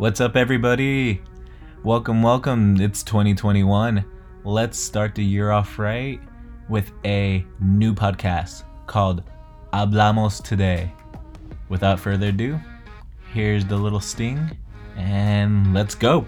[0.00, 1.20] What's up, everybody?
[1.84, 2.80] Welcome, welcome.
[2.80, 4.02] It's 2021.
[4.44, 6.18] Let's start the year off right
[6.70, 9.22] with a new podcast called
[9.74, 10.90] Hablamos Today.
[11.68, 12.58] Without further ado,
[13.34, 14.56] here's the little sting,
[14.96, 16.24] and let's go.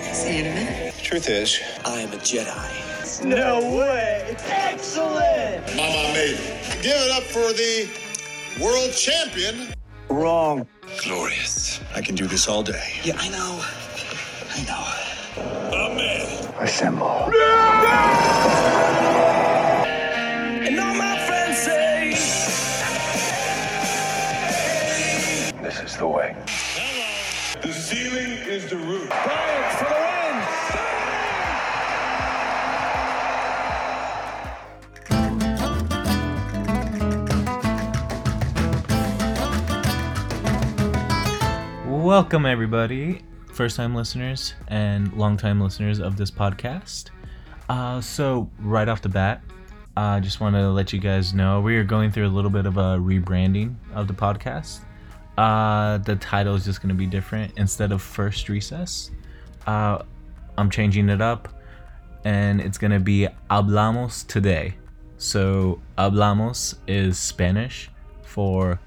[0.00, 0.94] See you in a minute.
[1.02, 3.24] Truth is, I am a Jedi.
[3.24, 4.36] No way!
[4.46, 5.66] Excellent!
[5.74, 6.82] Mama made it.
[6.84, 9.74] Give it up for the world champion.
[10.10, 10.66] Wrong.
[11.04, 11.80] Glorious.
[11.94, 12.94] I can do this all day.
[13.04, 13.60] Yeah, I know.
[14.50, 14.84] I know.
[15.70, 16.54] The man.
[16.58, 17.30] Assemble.
[20.66, 22.10] And all my friends say
[25.62, 26.34] This is the way.
[27.62, 29.12] The ceiling is the roof.
[42.08, 43.20] Welcome, everybody,
[43.52, 47.10] first time listeners and long time listeners of this podcast.
[47.68, 49.42] Uh, so, right off the bat,
[49.94, 52.64] I just want to let you guys know we are going through a little bit
[52.64, 54.80] of a rebranding of the podcast.
[55.36, 57.52] Uh, the title is just going to be different.
[57.58, 59.10] Instead of First Recess,
[59.66, 60.02] uh,
[60.56, 61.60] I'm changing it up
[62.24, 64.76] and it's going to be Hablamos Today.
[65.18, 67.90] So, Hablamos is Spanish
[68.22, 68.80] for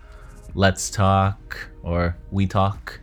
[0.56, 3.00] let's talk or we talk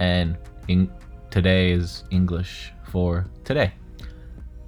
[0.00, 0.36] and
[0.68, 0.90] in,
[1.30, 3.72] today is english for today.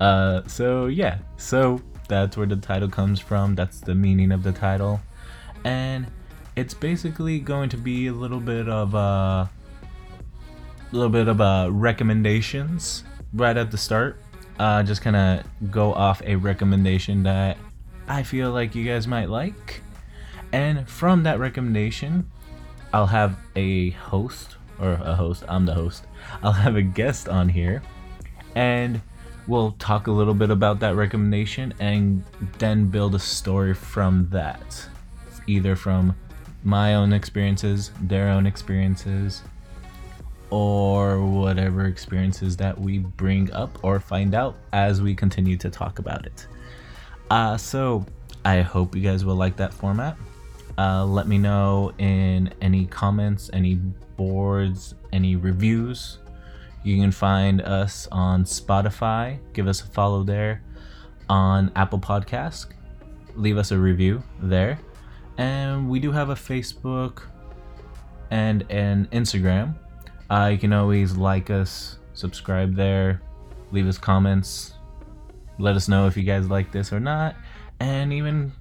[0.01, 1.19] Uh so yeah.
[1.37, 3.55] So that's where the title comes from.
[3.55, 5.01] That's the meaning of the title.
[5.65, 6.07] And
[6.55, 9.51] it's basically going to be a little bit of uh, a
[10.93, 14.21] little bit of uh recommendations right at the start.
[14.59, 17.57] Uh just kind of go off a recommendation that
[18.09, 19.83] i feel like you guys might like.
[20.53, 22.31] And from that recommendation,
[22.93, 26.05] I'll have a host, or a host, I'm the host.
[26.43, 27.83] I'll have a guest on here,
[28.55, 29.01] and
[29.47, 32.25] we'll talk a little bit about that recommendation and
[32.59, 34.89] then build a story from that.
[35.47, 36.15] Either from
[36.65, 39.43] my own experiences, their own experiences,
[40.51, 45.99] or whatever experiences that we bring up or find out as we continue to talk
[45.99, 46.47] about it.
[47.31, 48.05] Uh, so,
[48.45, 50.17] I hope you guys will like that format.
[50.79, 53.75] Uh, let me know in any comments, any
[54.17, 56.19] boards, any reviews.
[56.83, 59.39] You can find us on Spotify.
[59.53, 60.63] Give us a follow there.
[61.29, 62.67] On Apple Podcast,
[63.37, 64.79] leave us a review there.
[65.39, 67.23] And we do have a Facebook
[68.31, 69.75] and an Instagram.
[70.29, 73.23] Uh, you can always like us, subscribe there,
[73.71, 74.75] leave us comments,
[75.59, 77.37] let us know if you guys like this or not,
[77.81, 78.53] and even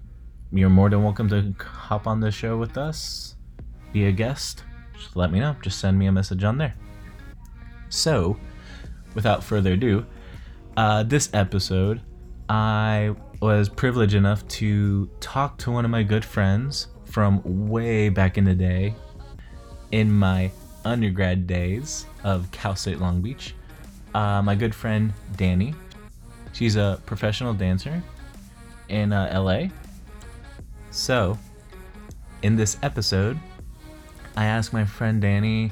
[0.53, 3.35] you're more than welcome to hop on the show with us,
[3.93, 4.65] be a guest.
[4.93, 5.55] Just let me know.
[5.61, 6.73] Just send me a message on there.
[7.87, 8.37] So,
[9.15, 10.05] without further ado,
[10.75, 12.01] uh, this episode,
[12.49, 18.37] I was privileged enough to talk to one of my good friends from way back
[18.37, 18.93] in the day,
[19.91, 20.51] in my
[20.83, 23.55] undergrad days of Cal State Long Beach.
[24.13, 25.73] Uh, my good friend Danny.
[26.51, 28.03] She's a professional dancer
[28.89, 29.69] in uh, LA
[30.91, 31.37] so,
[32.43, 33.39] in this episode,
[34.35, 35.71] I asked my friend Danny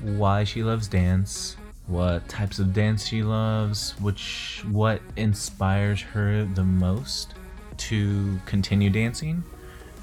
[0.00, 1.56] why she loves dance,
[1.86, 7.34] what types of dance she loves, which what inspires her the most
[7.78, 9.42] to continue dancing,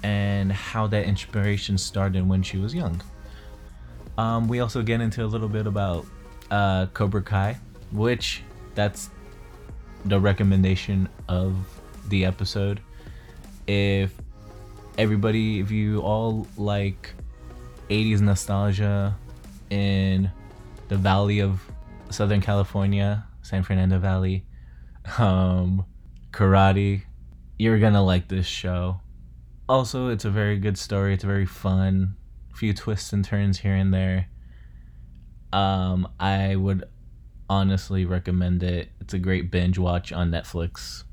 [0.03, 3.01] and how that inspiration started when she was young.
[4.17, 6.05] Um, we also get into a little bit about
[6.49, 7.57] uh, Cobra Kai,
[7.91, 8.43] which
[8.75, 9.09] that's
[10.05, 11.55] the recommendation of
[12.09, 12.81] the episode.
[13.67, 14.13] If
[14.97, 17.13] everybody, if you all like
[17.89, 19.15] 80s nostalgia
[19.69, 20.31] in
[20.87, 21.61] the valley of
[22.09, 24.45] Southern California, San Fernando Valley,
[25.17, 25.85] um,
[26.31, 27.03] karate,
[27.57, 28.99] you're gonna like this show.
[29.69, 31.13] Also, it's a very good story.
[31.13, 32.15] It's very fun.
[32.51, 34.27] A few twists and turns here and there.
[35.53, 36.83] Um, I would
[37.49, 38.89] honestly recommend it.
[38.99, 41.03] It's a great binge watch on Netflix.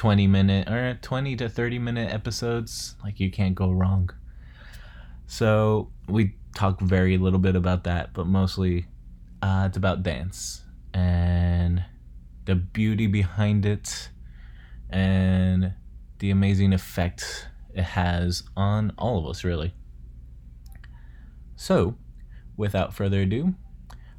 [0.00, 4.08] 20 minute or 20 to 30 minute episodes like you can't go wrong.
[5.26, 8.86] So we talk very little bit about that but mostly
[9.42, 10.62] uh, it's about dance
[10.94, 11.84] and
[12.46, 14.08] the beauty behind it
[14.88, 15.74] and
[16.18, 19.74] the amazing effect it has on all of us really.
[21.56, 21.98] So
[22.56, 23.54] without further ado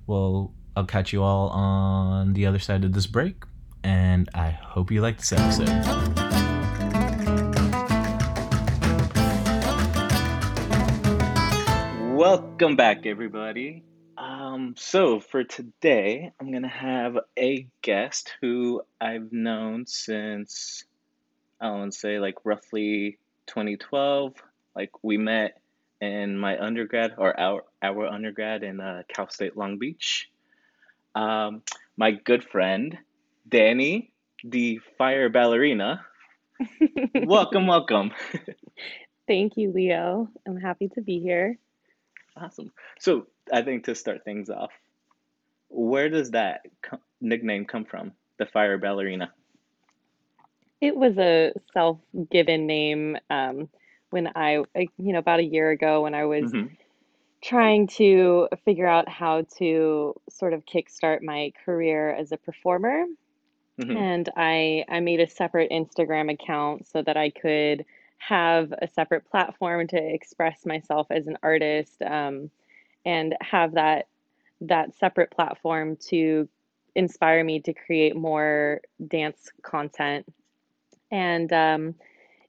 [0.06, 3.46] well i'll catch you all on the other side of this break
[3.84, 5.68] and I hope you like this episode.
[12.16, 13.84] Welcome back, everybody.
[14.18, 20.86] Um, so for today, I'm gonna have a guest who I've known since
[21.60, 23.18] I want to say like roughly
[23.48, 24.34] 2012.
[24.76, 25.60] Like we met
[26.00, 30.30] in my undergrad or our our undergrad in uh, Cal State Long Beach.
[31.16, 31.64] Um,
[31.98, 32.98] my good friend
[33.48, 36.06] Danny, the fire ballerina.
[37.18, 38.12] Welcome, welcome.
[39.28, 40.30] Thank you, Leo.
[40.48, 41.58] I'm happy to be here.
[42.38, 42.72] Awesome.
[43.00, 44.72] So I think to start things off,
[45.70, 48.14] where does that co- nickname come from?
[48.40, 49.32] The fire ballerina.
[50.82, 53.70] It was a self-given name um,
[54.12, 56.74] when I, you know, about a year ago when I was Mm-hmm.
[57.44, 63.06] trying to figure out how to sort of kickstart my career as a performer.
[63.82, 63.98] Mm-hmm.
[63.98, 67.86] And I I made a separate Instagram account so that I could
[68.18, 72.52] have a separate platform to express myself as an artist, um,
[73.06, 74.08] and have that
[74.62, 76.48] that separate platform to
[76.94, 80.26] inspire me to create more dance content.
[81.10, 81.96] And um,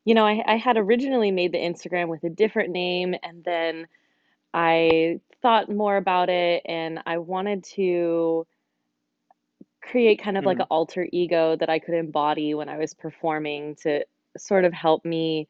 [0.04, 3.86] you know, I, I had originally made the Instagram with a different name, and then
[4.52, 8.46] I thought more about it, and I wanted to
[9.82, 10.60] create kind of like Mm-hmm.
[10.60, 14.04] an alter ego that I could embody when I was performing to
[14.36, 15.48] sort of help me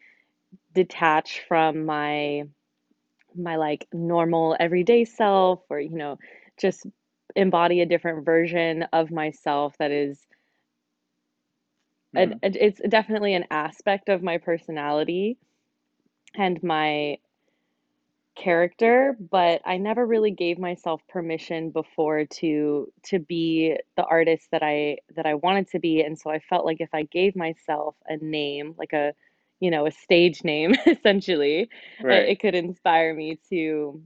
[0.74, 2.44] detach from my
[3.34, 6.18] my like normal everyday self or you know
[6.58, 6.86] just
[7.36, 10.26] embody a different version of myself that is
[12.16, 12.38] a, Mm-hmm.
[12.42, 15.38] a- it's definitely an aspect of my personality
[16.36, 17.18] and my
[18.36, 24.62] character, but I never really gave myself permission before to to be the artist that
[24.62, 26.00] I that I wanted to be.
[26.02, 29.14] And so I felt like if I gave myself a name, like a,
[29.60, 31.70] you know, a stage name essentially, it,
[32.00, 32.30] Right.
[32.30, 34.02] it could inspire me to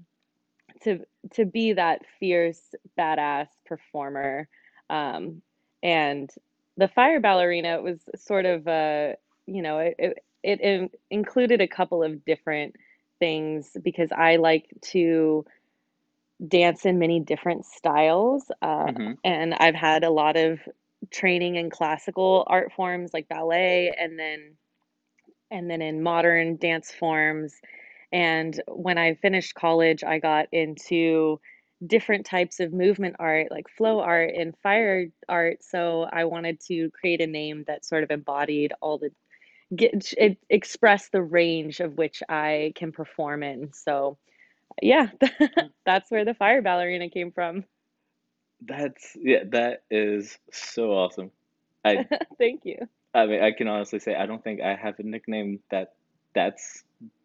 [0.82, 1.00] to
[1.32, 4.48] to be that fierce, badass performer.
[4.90, 5.42] Um,
[5.82, 6.30] and
[6.76, 9.12] the fire ballerina was sort of uh,
[9.46, 12.76] you know, it, it it included a couple of different
[13.18, 15.44] things because I like to
[16.46, 18.50] dance in many different styles.
[18.62, 19.12] Uh, Mm-hmm.
[19.24, 20.60] and I've had a lot of
[21.10, 24.56] training in classical art forms like ballet and then
[25.50, 27.54] and then in modern dance forms.
[28.12, 31.40] And when I finished college, I got into
[31.86, 35.62] different types of movement art, like flow art and fire art.
[35.62, 39.10] So I wanted to create a name that sort of embodied all the
[39.74, 43.72] get it expressed the range of which I can perform in.
[43.72, 44.18] So
[44.82, 45.70] yeah, mm.
[45.86, 47.64] that's where the fire ballerina came from.
[48.60, 51.30] That's yeah, that is so awesome.
[51.84, 52.06] I
[52.38, 52.88] Thank you.
[53.14, 55.94] I mean, I can honestly say I don't think I have a nickname that
[56.34, 56.84] that's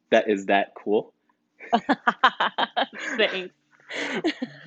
[0.09, 1.13] that is that cool.
[3.17, 3.53] Thanks.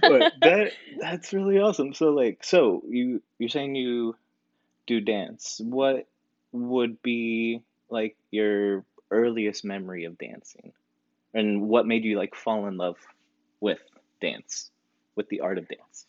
[0.00, 1.94] But that that's really awesome.
[1.94, 4.16] So like, so you you're saying you
[4.86, 5.60] do dance.
[5.64, 6.06] What
[6.54, 7.60] would be
[7.90, 10.72] like your earliest memory of dancing?
[11.34, 12.96] And what made you like fall in love
[13.60, 13.80] with
[14.20, 14.70] dance,
[15.16, 16.06] with the art of dance?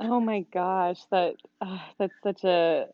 [0.00, 2.86] Oh my gosh, that uh, that's such a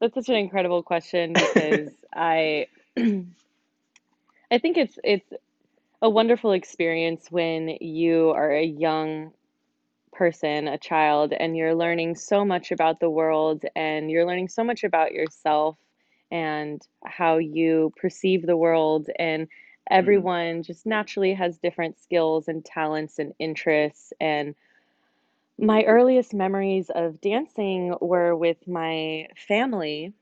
[0.00, 2.66] that's such an incredible question because I
[4.50, 5.32] I think it's it's
[6.02, 9.32] a wonderful experience when you are a young
[10.12, 14.64] person, a child, and you're learning so much about the world and you're learning so
[14.64, 15.76] much about yourself
[16.30, 19.08] and how you perceive the world.
[19.18, 19.48] And
[19.90, 19.90] Mm-hmm.
[19.90, 24.12] everyone just naturally has different skills and talents and interests.
[24.20, 24.54] And
[25.58, 30.12] my earliest memories of dancing were with my family,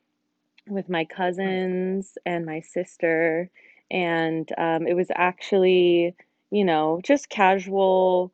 [0.69, 3.51] with my cousins and my sister.
[3.91, 6.15] And um, it was actually,
[6.51, 8.33] you know, just casual.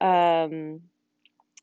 [0.00, 0.82] Um,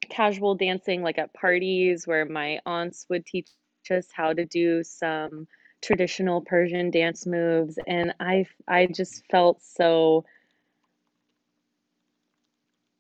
[0.10, 3.50] casual dancing like at parties where my aunts would teach
[3.91, 5.48] us how to do some
[5.81, 10.25] traditional Persian dance moves and I I just felt so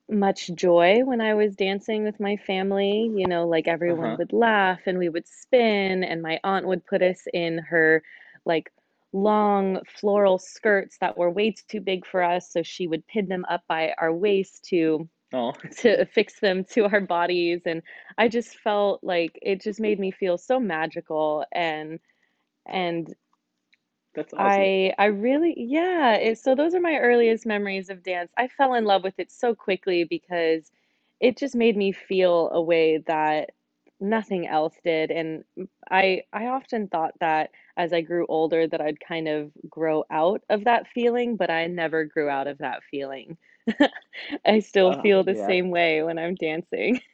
[0.09, 4.17] much joy when I was dancing with my family, you know, like everyone Uh-huh.
[4.17, 8.03] would laugh and we would spin and my aunt would put us in her
[8.45, 8.71] like
[9.13, 13.45] long floral skirts that were way too big for us so she would pin them
[13.49, 17.81] up by our waist to Oh, to affix them to our bodies and
[18.17, 21.99] I just felt like it just made me feel so magical and
[22.67, 23.13] and
[24.15, 24.69] that's awesome.
[24.77, 28.31] I I really yeah, it, so those are my earliest memories of dance.
[28.37, 30.71] I fell in love with it so quickly because
[31.19, 33.51] it just made me feel a way that
[34.01, 35.43] nothing else did and
[35.91, 40.41] I I often thought that as I grew older that I'd kind of grow out
[40.49, 43.37] of that feeling, but I never grew out of that feeling.
[44.45, 45.45] I still Oh, feel the yeah.
[45.45, 47.01] same way when I'm dancing.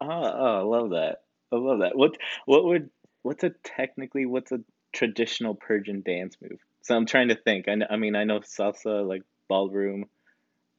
[0.00, 1.22] Oh, oh, I love that.
[1.52, 1.96] I love that.
[1.96, 2.90] What what would
[3.22, 4.60] what's a technically what's a
[4.92, 6.58] traditional Persian dance move?
[6.82, 7.68] So I'm trying to think.
[7.68, 10.06] I know, I mean I know salsa, like ballroom,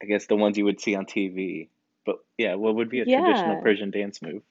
[0.02, 1.68] I guess the ones you would see on TV.
[2.06, 3.62] But yeah, what would be a traditional Yeah.
[3.62, 4.42] Persian dance move?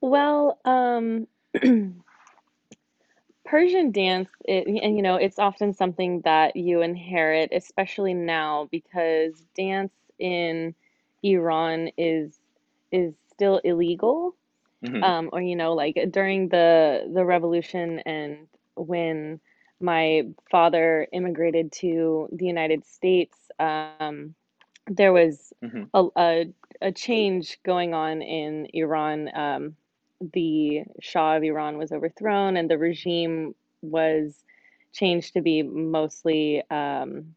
[0.00, 1.26] Well, um,
[3.48, 9.44] Persian dance, it, and you know, it's often something that you inherit, especially now because
[9.56, 10.74] dance in
[11.22, 12.38] Iran is
[12.92, 14.34] is still illegal.
[14.82, 19.40] hmm Um, or you know, like during the the revolution and when
[19.80, 24.34] my father immigrated to the United States, um,
[24.88, 26.46] there was hmm a, a,
[26.82, 29.30] a change going on in Iran.
[29.34, 29.76] Um,
[30.20, 34.44] the Shah of Iran was overthrown, and the regime was
[34.92, 37.34] changed to be mostly um,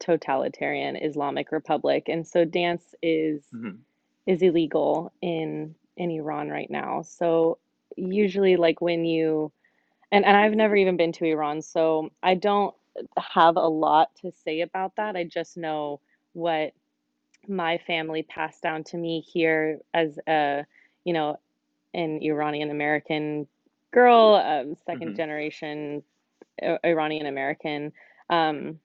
[0.00, 2.04] totalitarian Islamic Republic.
[2.08, 3.84] And so dance is hmm
[4.26, 7.02] is illegal in in Iran right now.
[7.02, 7.58] So
[7.96, 9.52] usually, like when you
[10.12, 12.74] and, and I've never even been to Iran, so I don't
[13.18, 15.16] have a lot to say about that.
[15.16, 16.00] I just know
[16.32, 16.72] what
[17.48, 20.66] my family passed down to me here as a,
[21.04, 21.38] you know,
[21.94, 23.46] an Iranian American
[23.92, 26.02] girl, um, second hmm generation
[26.62, 27.92] I- Iranian American.
[28.30, 28.80] Um,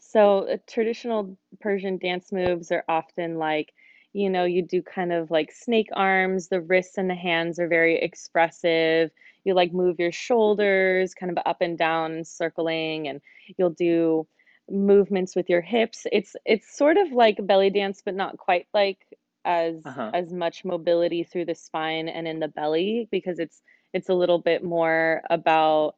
[0.00, 3.72] so uh, traditional Persian dance moves are often like,
[4.12, 7.68] you know, you do kind of like snake arms, the wrists and the hands are
[7.68, 9.10] very expressive.
[9.44, 13.20] You like move your shoulders kind of up and down circling, and
[13.58, 14.26] you'll do
[14.70, 16.06] movements with your hips.
[16.12, 18.98] It's it's sort of like belly dance, but not quite like
[19.46, 20.14] as Uh-huh.
[20.14, 23.62] as much mobility through the spine and in the belly because it's
[23.94, 25.94] it's a little bit more about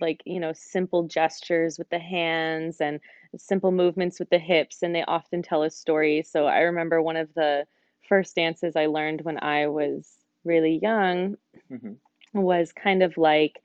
[0.00, 3.00] like, you know, simple gestures with the hands and
[3.36, 6.22] simple movements with the hips, and they often tell a story.
[6.22, 7.66] So I remember one of the
[8.08, 11.36] first dances I learned when I was really young
[11.70, 11.94] hmm
[12.34, 13.62] was kind of like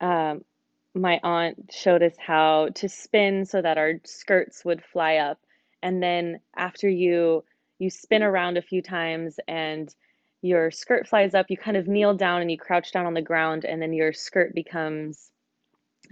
[0.00, 0.44] um,
[0.94, 5.38] my aunt showed us how to spin so that our skirts would fly up.
[5.82, 7.44] And then after you
[7.78, 9.94] you spin around a few times and
[10.42, 13.22] your skirt flies up, you kind of kneel down and you crouch down on the
[13.22, 15.30] ground, and then your skirt becomes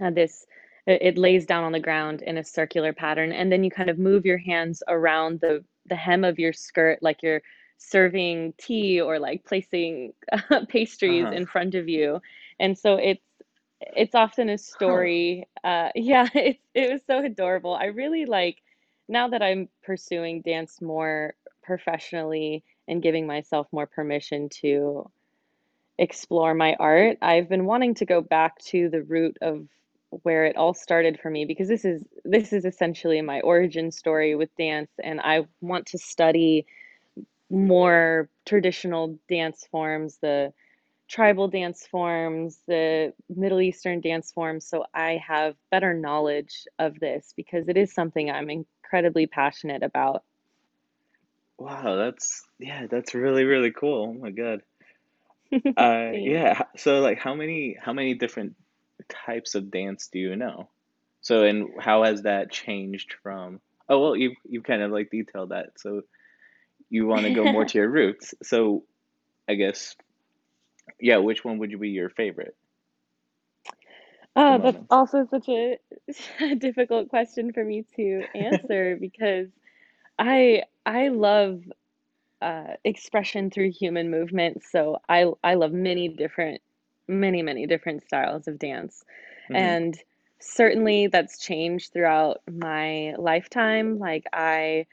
[0.01, 0.45] uh, this
[0.87, 3.89] it it lays down on the ground in a circular pattern and then you kind
[3.89, 7.41] of move your hands around the the hem of your skirt like you're
[7.77, 10.13] serving tea or like placing
[10.69, 11.37] pastries Uh-huh.
[11.37, 12.21] in front of you
[12.59, 13.23] and so it's
[13.81, 15.07] it's often a Huh.
[15.07, 18.57] story uh yeah it's it was so adorable i really like
[19.09, 21.33] now that i'm pursuing dance more
[21.67, 25.11] professionally and giving myself more permission to
[25.99, 27.17] explore my art.
[27.21, 29.67] I've been wanting to go back to the root of
[30.23, 34.35] where it all started for me because this is this is essentially my origin story
[34.35, 36.65] with dance and I want to study
[37.49, 40.53] more traditional dance forms, the
[41.09, 47.33] tribal dance forms, the Middle Eastern dance forms so I have better knowledge of this
[47.37, 50.23] because it is something I'm incredibly passionate about.
[51.59, 54.09] Wow, that's yeah, that's really really cool.
[54.09, 54.61] Oh my God.
[55.77, 58.55] Uh yeah, so like how many how many different
[59.09, 60.69] types of dance do you know?
[61.21, 63.59] So and how has that changed from
[63.89, 65.79] Oh well, you've you've kind of like detailed that.
[65.79, 66.01] So
[66.89, 68.33] you want to go more to your roots.
[68.43, 68.83] So
[69.49, 69.95] I guess
[70.99, 72.55] yeah, which one would be your favorite
[74.35, 75.79] Oh, that's also such a
[76.57, 79.47] difficult question for me to answer because
[80.19, 81.63] I I love
[82.41, 84.63] uh, expression through human movement.
[84.63, 86.61] So I I love many different
[87.07, 89.03] many many different styles of dance,
[89.49, 89.97] hmm and
[90.39, 93.99] certainly that's changed throughout my lifetime.
[93.99, 94.87] Like I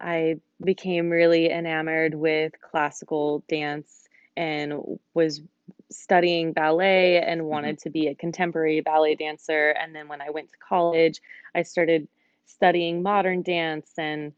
[0.00, 5.42] I became really enamored with classical dance and was
[5.90, 9.70] studying ballet and hmm wanted to be a contemporary ballet dancer.
[9.70, 11.20] And then when I went to college,
[11.54, 12.08] I started
[12.46, 14.32] studying modern dance and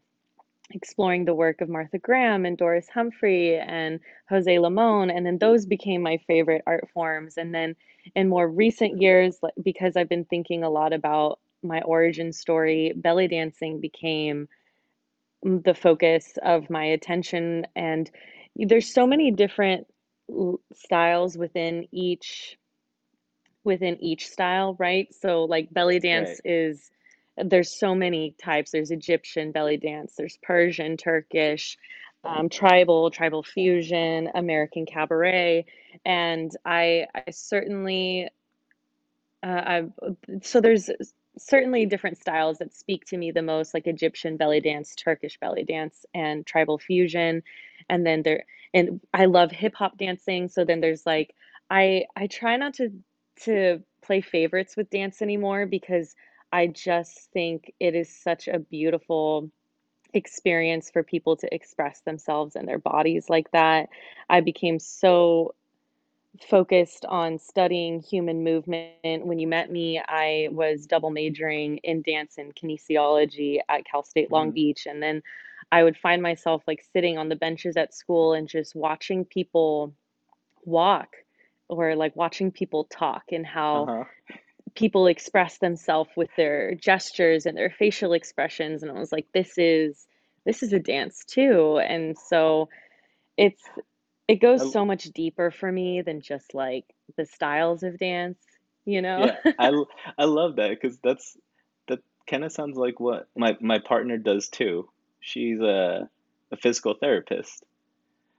[0.71, 5.09] exploring the work of Martha Graham and Doris Humphrey and Jose Limon.
[5.09, 7.37] And then those became my favorite art forms.
[7.37, 7.75] And then
[8.15, 13.27] in more recent years, because I've been thinking a lot about my origin story, belly
[13.27, 14.47] dancing became
[15.43, 18.09] the focus of my attention and
[18.55, 19.87] there's so many different
[20.73, 22.57] styles within each
[23.63, 26.45] within each style right so like belly dance Right.
[26.45, 26.91] is
[27.45, 31.77] there's so many types there's egyptian belly dance there's persian turkish
[32.23, 35.65] um, tribal tribal fusion american cabaret
[36.05, 38.29] and i i certainly
[39.43, 39.83] uh,
[40.41, 40.89] so there's
[41.37, 45.63] certainly different styles that speak to me the most, like Egyptian belly dance, Turkish belly
[45.63, 47.43] dance, and tribal fusion.
[47.89, 50.49] And then there, and I love hip hop dancing.
[50.49, 51.33] So then there's like,
[51.69, 52.91] I I try not to
[53.43, 56.15] to play favorites with dance anymore because
[56.51, 59.49] I just think it is such a beautiful
[60.13, 63.89] experience for people to express themselves and their bodies like that.
[64.29, 65.55] I became so
[66.49, 68.93] focused on studying human movement.
[68.97, 74.31] When you met me, I was double majoring in dance and kinesiology at Cal State
[74.31, 74.85] Long hmm Beach.
[74.85, 75.21] And then
[75.71, 79.93] I would find myself like sitting on the benches at school and just watching people
[80.65, 81.09] walk
[81.69, 84.05] or like watching people talk and how Uh-huh.
[84.77, 88.83] People express themselves with their gestures and their facial expressions.
[88.83, 90.05] And I was like, this is
[90.45, 91.79] this is a dance too.
[91.79, 92.69] And so
[93.37, 93.63] it's
[94.27, 96.85] it goes so much deeper for me than just like
[97.17, 98.37] the styles of dance,
[98.85, 99.25] you know?
[99.25, 99.71] yeah, I,
[100.19, 101.35] I love that because that's
[101.87, 104.89] that kind of sounds like what my my partner does too.
[105.19, 106.07] She's a
[106.51, 107.63] a physical therapist.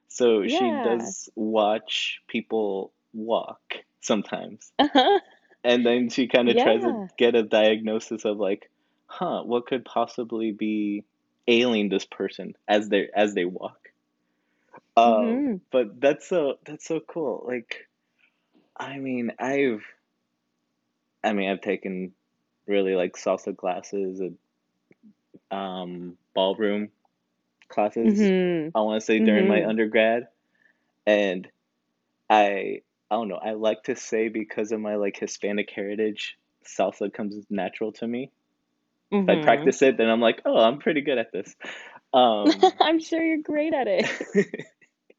[0.06, 3.60] So she does watch people walk
[4.00, 4.72] sometimes.
[4.78, 5.18] Uh-huh.
[5.64, 8.70] And then she kind of tries to get a diagnosis of like,
[9.06, 11.04] huh, what could possibly be
[11.46, 13.90] ailing this person as they as they walk.
[14.96, 17.44] Um, hmm but that's so that's so cool.
[17.46, 17.86] Like,
[18.76, 19.82] I mean, I've
[21.24, 22.12] I mean, I've taken
[22.66, 24.38] really like salsa classes and
[25.50, 26.90] um ballroom
[27.68, 30.28] classes, hmm I want to say during my hmm undergrad,
[31.06, 31.48] and
[32.30, 37.12] I I don't know, I like to say because of my like Hispanic heritage, salsa
[37.12, 38.30] comes natural to me.
[39.26, 41.54] If I hmm practice it, then I'm like, oh, I'm pretty good at this.
[42.12, 44.66] Um, I'm sure you're great at it.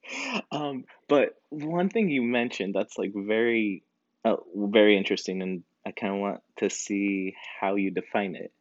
[0.52, 3.84] um, but one thing you mentioned that's like very,
[4.26, 8.52] uh, very interesting, and I kind of want to see how you define it,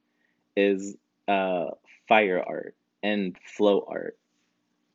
[0.56, 0.96] is
[1.28, 1.66] uh,
[2.08, 4.18] fire art and flow art.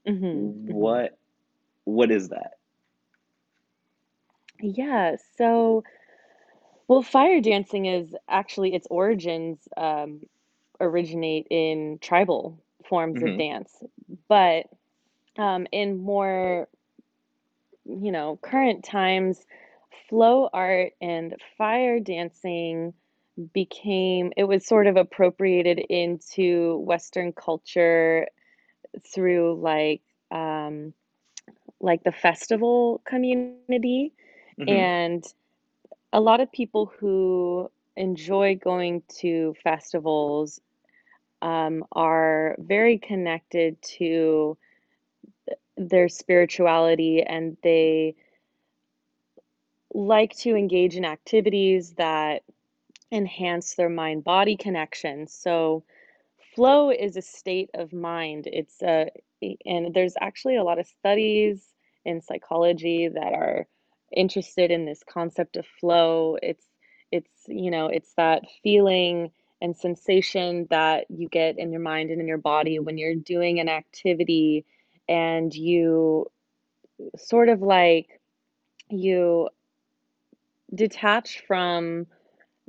[0.06, 1.18] hmm hmm What
[1.86, 2.54] what is that?
[4.62, 5.84] Yeah, so
[6.88, 10.22] well, fire dancing is actually its origins um,
[10.80, 13.84] originate in tribal forms of hmm dance,
[14.28, 14.66] but
[15.38, 16.68] um, in more
[17.86, 19.46] you know, current times,
[20.10, 22.94] flow art and fire dancing
[23.54, 28.28] became, it was sort of appropriated into Western culture
[29.14, 30.94] through like, um,
[31.82, 33.84] like the festival community.
[34.58, 35.24] Hmm And
[36.14, 40.62] a lot of people who enjoy going to festivals
[41.42, 44.58] um, are very connected to
[45.78, 48.16] their spirituality and they
[49.94, 52.44] like to engage in activities that
[53.12, 55.28] enhance their mind body connection.
[55.28, 55.84] So,
[56.56, 58.48] flow is a state of mind.
[58.52, 59.10] It's a,
[59.66, 61.74] and there's actually a lot of studies
[62.06, 63.68] in psychology that are
[64.16, 66.38] interested in this concept of flow.
[66.42, 66.66] It's,
[67.12, 72.20] it's, you know, it's that feeling and sensation that you get in your mind and
[72.20, 74.66] in your body when you're doing an activity
[75.08, 76.30] and you
[77.18, 78.08] sort of like
[78.90, 79.50] you
[80.74, 82.08] detach from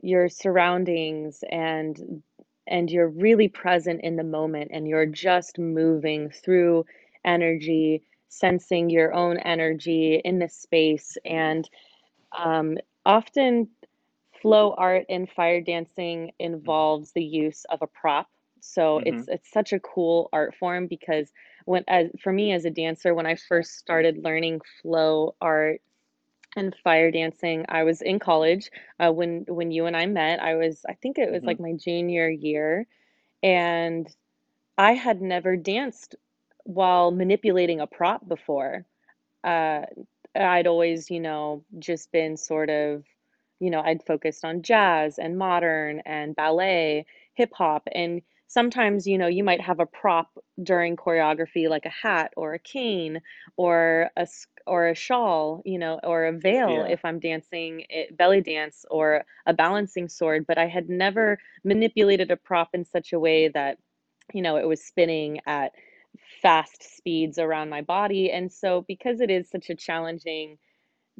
[0.02, 2.22] your surroundings and
[2.66, 6.84] and you're really present in the moment and you're just moving through
[7.24, 8.02] energy
[8.38, 11.68] sensing your own energy in the space and
[12.38, 13.68] um, often
[14.42, 18.28] flow art and fire dancing involves the use of a prop
[18.60, 21.32] so hmm it's it's such a cool art form because
[21.66, 25.80] when as for me as a dancer when i first started learning flow art
[26.56, 27.64] and fire dancing.
[27.68, 28.70] I was in college
[29.00, 30.40] uh, when when you and I met.
[30.40, 32.86] I was I think it was hmm like my junior year,
[33.42, 34.08] and
[34.78, 36.16] I had never danced
[36.64, 38.86] while manipulating a prop before.
[39.44, 39.82] Uh,
[40.34, 43.04] I'd always, you know, just been sort of,
[43.60, 49.18] you know, I'd focused on jazz and modern and ballet, hip hop, and sometimes, you
[49.18, 50.30] know, you might have a prop
[50.62, 53.20] during choreography like a hat or a cane
[53.56, 54.26] or a
[54.66, 56.88] or a shawl, you know, or a veil Yeah.
[56.88, 62.30] if I'm dancing it, belly dance or a balancing sword, but I had never manipulated
[62.30, 63.78] a prop in such a way that
[64.32, 65.72] you know, it was spinning at
[66.44, 68.30] fast speeds around my body.
[68.30, 70.58] And so because it is such a challenging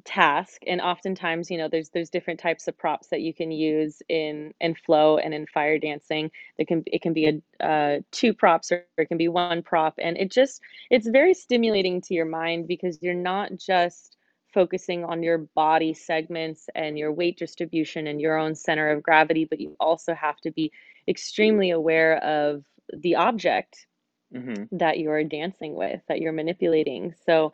[0.05, 4.03] task, and oftentimes, you know, there's there's different types of props that you can use
[4.11, 6.31] in in flow and in fire dancing.
[6.59, 9.95] There can it can be a uh, two props or it can be one prop,
[9.99, 10.61] and it just
[10.91, 14.19] it's very stimulating to your mind because you're not just
[14.53, 19.47] focusing on your body segments and your weight distribution and your own center of gravity,
[19.47, 20.71] but you also have to be
[21.09, 23.87] extremely aware of the object
[24.35, 27.15] hmm that you're dancing with, that you're manipulating.
[27.27, 27.53] So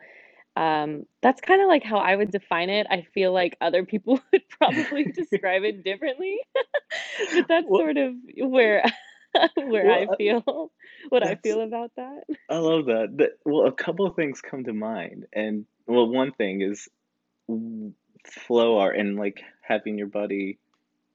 [0.55, 2.87] um, that's kind of like how I would define it.
[2.89, 6.39] I feel like other people would probably describe it differently,
[7.33, 8.83] but that's Well, sort of where
[9.55, 10.71] where I well, uh, feel
[11.09, 12.23] what I feel about that.
[12.49, 13.17] I love that.
[13.17, 16.87] That well, a couple of things come to mind, and well, one thing is
[18.25, 20.59] flow art and like having your body,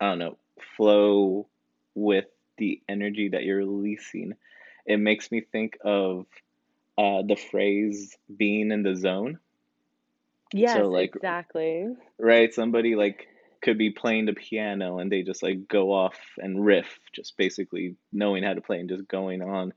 [0.00, 0.38] I don't know,
[0.76, 1.48] flow
[1.94, 2.26] with
[2.58, 4.34] the energy that you're releasing.
[4.86, 6.26] It makes me think of
[6.98, 9.38] uh, the phrase being in the zone.
[10.66, 11.96] So Yes, like, exactly.
[12.18, 13.26] right, somebody like
[13.62, 17.96] could be playing the piano and they just like go off and riff, just basically
[18.12, 19.72] knowing how to play and just going on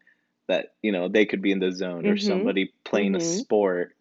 [0.48, 2.19] that, you know, they could be in the zone or Mhm.
[2.19, 3.22] somebody playing a Mhm.
[3.22, 3.95] sport,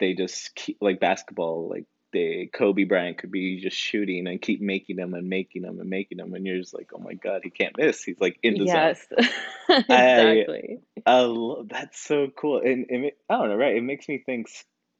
[0.00, 4.60] they just keep like basketball, like they Kobe Bryant could be just shooting and keep
[4.60, 7.42] making them and making them and making them and you're just like, "Oh my God,
[7.44, 8.02] he can't miss.
[8.04, 9.88] He's like in the zone." Yes.
[9.90, 10.80] I Exactly.
[11.06, 12.58] I love that's so cool.
[12.60, 13.76] And, and it, I don't know, right?
[13.76, 14.48] It makes me think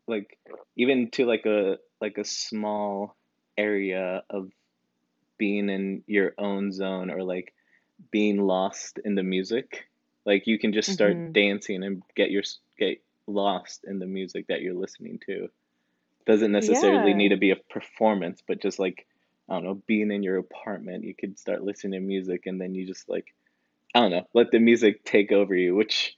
[0.07, 0.39] like
[0.77, 3.17] even to like a like a small
[3.57, 4.51] area of
[5.39, 7.55] being in your own zone or like
[8.11, 9.89] being lost in the music.
[10.25, 12.43] Like you can just start hmm dancing and get your
[12.79, 15.49] get lost in the music that you're listening to.
[16.29, 19.07] Doesn't necessarily need to be a performance, but just like
[19.49, 22.75] I don't know, being in your apartment, you could start listening to music and then
[22.75, 23.35] you just like
[23.95, 26.17] I don't know, let the music take over you, which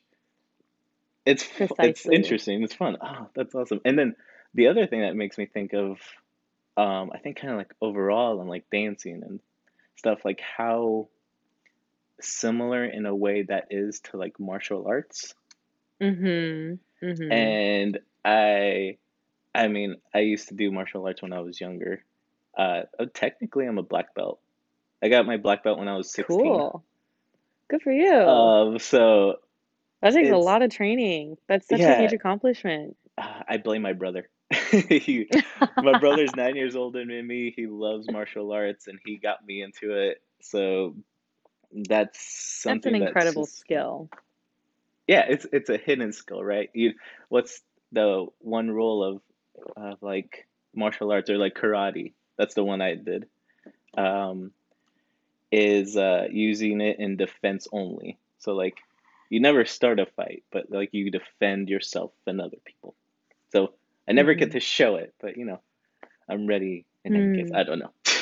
[1.25, 2.62] it's f- it's interesting.
[2.62, 2.96] It's fun.
[3.01, 3.81] Oh, that's awesome.
[3.85, 4.16] And then
[4.55, 5.99] the other thing that makes me think of,
[6.77, 9.40] um, I think kind of like overall and like dancing and
[9.96, 11.09] stuff, like how
[12.20, 15.35] similar in a way that is to like martial arts.
[16.01, 17.33] hmm Mm-hmm.
[17.33, 18.99] And I,
[19.54, 22.04] I mean, I used to do martial arts when I was younger.
[22.56, 24.40] Uh, uh, technically, I'm a black belt.
[25.02, 26.38] I got my black belt when I was 16.
[26.38, 26.84] Cool.
[27.68, 28.12] Good for you.
[28.14, 29.36] Um, so
[30.02, 31.36] That takes a lot of training.
[31.48, 32.96] That's such a huge accomplishment.
[33.16, 34.28] Uh, I blame my brother.
[34.70, 35.28] He,
[35.80, 37.52] my brother's nine years older than me.
[37.54, 40.22] He loves martial arts and he got me into it.
[40.40, 40.96] So
[41.72, 44.10] that's something That's an something that's incredible just skill.
[45.06, 46.70] yeah, it's it's a hidden skill, right?
[46.74, 46.94] You
[47.28, 49.22] what's the one rule of
[49.76, 52.12] of like martial arts or like karate?
[52.38, 53.26] That's the one I did.
[53.96, 54.52] Um,
[55.52, 58.18] is uh using it in defense only.
[58.38, 58.78] So like
[59.30, 62.94] you never start a fight, but like you defend yourself and other people.
[63.52, 63.74] So
[64.08, 65.60] I never get hmm to show it, but you know,
[66.28, 67.48] I'm ready in any case.
[67.48, 67.54] Hmm.
[67.54, 67.92] I don't know.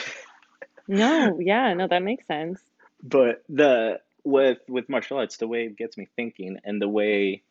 [0.88, 2.60] No, yeah, no, that makes sense.
[3.02, 7.42] But the with with martial arts, the way it gets me thinking and the way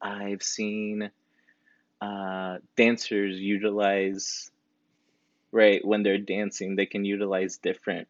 [0.00, 1.10] I've seen
[2.02, 4.50] uh dancers utilize
[5.52, 8.08] right when they're dancing, they can utilize different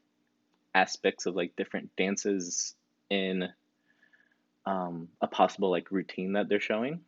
[0.75, 2.75] aspects of like different dances
[3.11, 3.49] in
[4.67, 7.05] um a possible like routine that they're showing.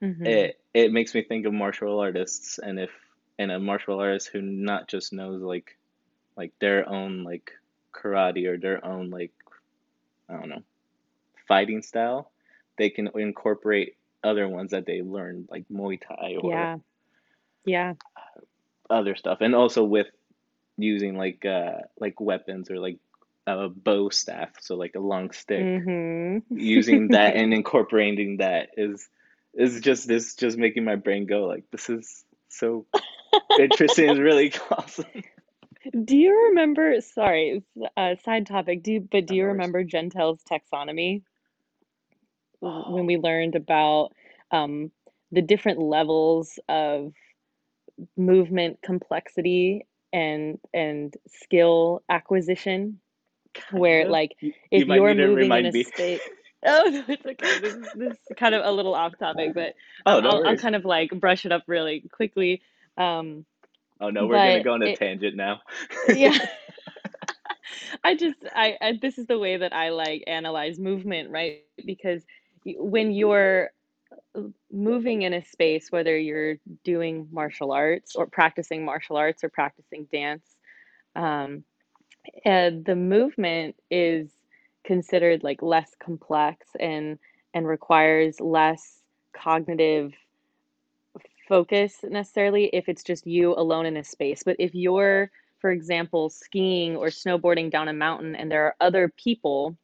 [0.00, 2.90] hmm it it makes me think of martial artists and if
[3.38, 5.76] and a martial artist who not just knows like
[6.36, 7.52] like their own like
[7.94, 9.32] karate or their own like
[10.28, 10.62] I don't know
[11.48, 12.32] fighting style,
[12.78, 16.76] they can incorporate other ones that they learned like Muay Thai or Yeah,
[17.64, 17.94] yeah.
[18.90, 19.38] other stuff.
[19.40, 20.08] And also with
[20.76, 22.98] using like uh like weapons or like
[23.46, 25.82] a bow staff so like a long stick.
[25.82, 29.08] Hmm using that and incorporating that is
[29.54, 32.86] is just this just making my brain go like this is so
[33.58, 34.10] interesting.
[34.10, 35.06] It's really awesome.
[36.04, 40.40] Do you remember, sorry, it's a side topic, do you, but do you remember Gentile's
[40.50, 41.22] taxonomy
[42.62, 44.12] w- when oh we learned about
[44.50, 44.90] um,
[45.32, 47.12] the different levels of
[48.16, 53.00] movement complexity and and skill acquisition?
[53.70, 55.82] where like you, you if you're moving in a me.
[55.82, 56.20] state
[56.66, 57.58] oh no it's okay.
[57.58, 59.74] This is this is kind of a little off topic but
[60.06, 62.62] oh no I'll, I'll kind of like brush it up really quickly
[62.98, 63.44] um
[64.00, 65.60] oh no we're gonna go on a it tangent now.
[66.08, 66.36] Yeah.
[68.04, 71.60] I just I, I this is the way that I like analyze movement right?
[71.84, 72.24] Because
[72.78, 73.70] when you're
[74.36, 79.50] uh, moving in a space whether you're doing martial arts or practicing martial arts or
[79.50, 80.56] practicing dance
[81.16, 81.64] um
[82.44, 84.30] and the movement is
[84.84, 87.18] considered like less complex and
[87.54, 89.02] and requires less
[89.36, 90.12] cognitive
[91.48, 94.42] focus necessarily if it's just you alone in a space.
[94.44, 99.12] But if you're, for example, skiing or snowboarding down a mountain and there are other
[99.16, 99.76] people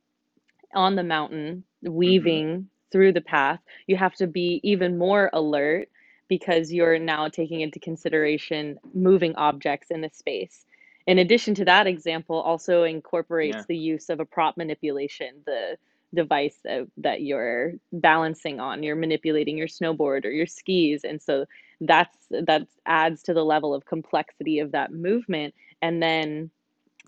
[0.74, 1.64] on the mountain
[2.04, 5.88] hmm weaving through the path, you have to be even more alert
[6.28, 10.66] because you're now taking into consideration moving objects in the space.
[11.06, 13.66] In addition to that example, also incorporates Yeah.
[13.66, 15.78] the use of a prop manipulation, the
[16.14, 18.82] device that, that you're balancing on.
[18.84, 21.46] You're manipulating your snowboard or your skis, and so
[21.82, 25.54] that's that adds to the level of complexity of that movement.
[25.82, 26.50] And then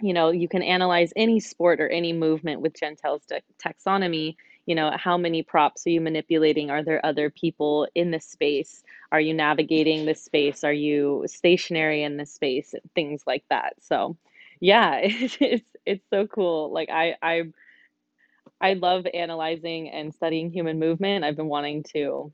[0.02, 4.36] you know, you can analyze any sport or any movement with Gentile's ta- taxonomy.
[4.66, 6.70] You know, how many props are you manipulating?
[6.70, 8.82] Are there other people in the space?
[9.12, 10.64] Are you navigating the space?
[10.64, 12.74] Are you stationary in the space?
[12.94, 13.74] Things like that.
[13.80, 14.16] So,
[14.60, 16.72] yeah, it's it's, it's so cool.
[16.72, 17.42] Like I I
[18.60, 21.24] I love analyzing and studying human movement.
[21.24, 22.32] I've been wanting to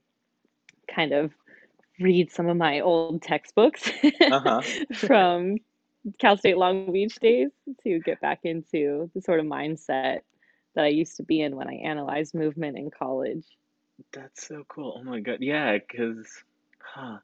[0.89, 1.33] kind of
[2.01, 3.91] read some of my old textbooks
[4.31, 4.63] Uh-huh.
[4.95, 5.57] from
[6.19, 7.51] Cal State Long Beach days
[7.85, 10.21] to get back into the sort of mindset
[10.75, 13.47] that I used to be in when I analyzed movement in college.
[14.13, 14.99] That's so cool.
[15.01, 15.39] Oh my God.
[15.41, 16.45] Yeah, because
[16.81, 17.19] huh,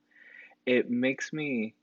[0.67, 1.75] it makes me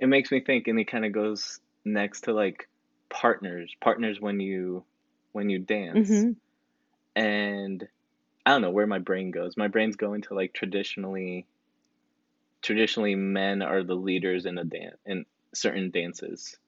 [0.00, 2.68] it makes me think and it kind of goes next to like
[3.08, 3.74] partners.
[3.80, 4.84] Partners when you
[5.32, 6.26] when you dance.
[6.26, 6.36] hmm
[7.16, 7.88] And
[8.46, 9.56] I don't know where my brain goes.
[9.56, 11.46] My brain's going to like traditionally
[12.62, 16.58] traditionally men are the leaders in a dance in certain dances.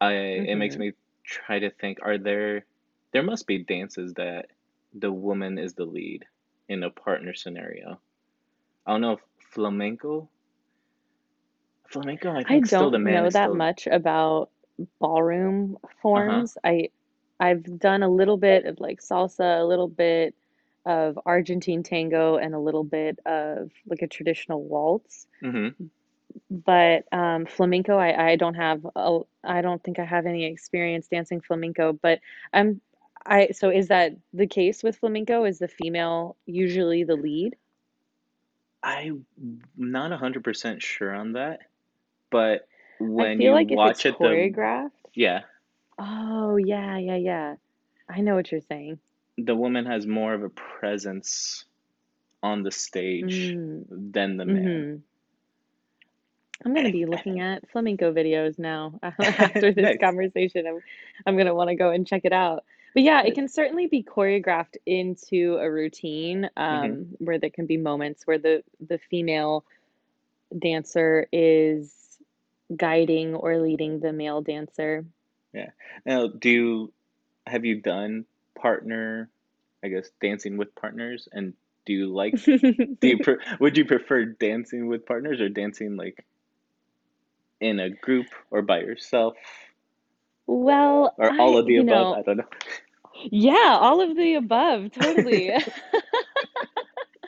[0.00, 0.92] I it makes hmm me
[1.24, 2.64] try to think, are there
[3.12, 4.46] there must be dances that
[4.94, 6.24] the woman is the lead
[6.68, 8.00] in a partner scenario.
[8.86, 9.20] I don't know if
[9.52, 10.28] flamenco
[11.88, 14.50] flamenco I I still the don't know that still much about
[15.00, 15.94] ballroom uh-huh.
[16.00, 16.58] forms.
[16.64, 16.90] I
[17.40, 20.34] I've done a little bit of like salsa, a little bit
[20.84, 25.26] of Argentine tango, and a little bit of like a traditional waltz.
[25.42, 25.84] Mm-hmm.
[26.50, 31.08] But um, flamenco, I, I don't have a, I don't think I have any experience
[31.08, 31.92] dancing flamenco.
[31.92, 32.20] But
[32.52, 32.80] I'm
[33.26, 35.44] I so is that the case with flamenco?
[35.44, 37.56] Is the female usually the lead?
[38.82, 39.26] I'm
[39.76, 41.60] not a hundred percent sure on that,
[42.30, 42.66] but
[42.98, 44.90] when you like watch it the choreographed.
[45.14, 45.42] yeah,
[45.98, 47.56] Oh yeah, yeah, yeah.
[48.08, 48.98] I know what you're saying.
[49.38, 51.64] the woman has more of a presence
[52.42, 54.86] on the stage Mm, than the man.
[54.86, 54.96] mm-hmm.
[56.64, 58.98] I'm gonna be looking at flamenco videos now
[59.38, 59.98] after this Nice.
[60.00, 60.66] conversation.
[60.66, 60.80] I'm
[61.26, 62.64] I'm gonna want to go and check it out.
[62.98, 66.92] But yeah, it can certainly be choreographed into a routine, Mm-hmm.
[66.92, 69.64] um, where there can be moments where the the female
[70.58, 72.18] dancer is
[72.76, 75.04] guiding or leading the male dancer.
[75.54, 75.70] Yeah.
[76.04, 76.92] Now, do you
[77.46, 79.30] have you done partner,
[79.84, 81.28] I guess, dancing with partners?
[81.32, 81.54] And
[81.86, 82.40] do you like,
[83.00, 86.24] do you pre would you prefer dancing with partners or dancing like
[87.60, 89.36] in a group or by yourself
[90.46, 92.10] Well, or all I, of the above?
[92.10, 92.48] know, I don't know.
[93.30, 95.52] Yeah, all of the above, totally.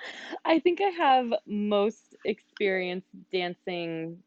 [0.45, 4.19] I think I have most experience dancing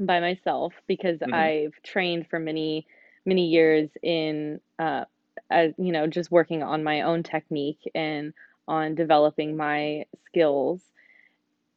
[0.00, 2.86] by myself because hmm I've trained for many,
[3.26, 5.04] many years in, uh,
[5.50, 8.32] as, you know, just working on my own technique and
[8.68, 10.82] on developing my skills.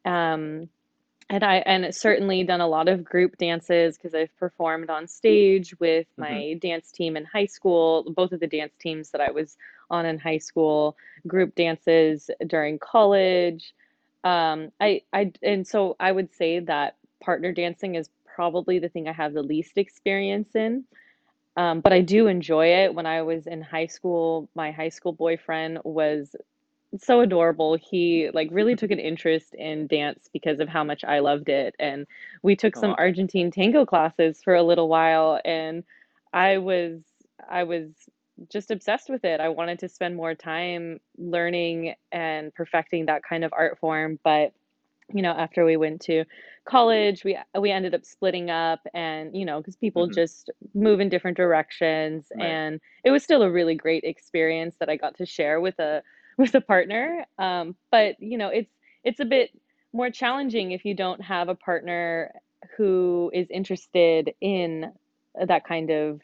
[0.04, 0.68] Um,
[1.30, 5.78] and I and certainly done a lot of group dances because I've performed on stage
[5.80, 9.32] with hmm my dance team in high school, both of the dance teams that I
[9.32, 9.56] was
[9.90, 10.96] on in high school,
[11.28, 13.74] group dances during college.
[14.24, 19.08] Um, I I and so I would say that partner dancing is probably the thing
[19.08, 20.84] I have the least experience in.
[21.56, 22.94] Um, but I do enjoy it.
[22.94, 26.34] When I was in high school, my high school boyfriend was
[26.98, 27.76] so adorable.
[27.76, 31.74] He like really took an interest in dance because of how much I loved it.
[31.78, 32.06] And
[32.42, 35.84] we took some Argentine tango classes for a little while and
[36.32, 37.00] I was
[37.48, 37.90] I was
[38.50, 39.40] just obsessed with it.
[39.40, 44.52] I wanted to spend more time learning and perfecting that kind of art form, but
[45.12, 46.24] you know, after we went to
[46.64, 51.00] college, we we ended up splitting up and, you know, because people hmm just move
[51.00, 52.60] in different directions Right.
[52.60, 56.02] and it was still a really great experience that I got to share with a
[56.40, 57.26] with a partner.
[57.38, 58.72] Um, but, you know, it's
[59.04, 59.50] it's a bit
[59.92, 62.32] more challenging if you don't have a partner
[62.76, 64.92] who is interested in
[65.46, 66.20] that kind of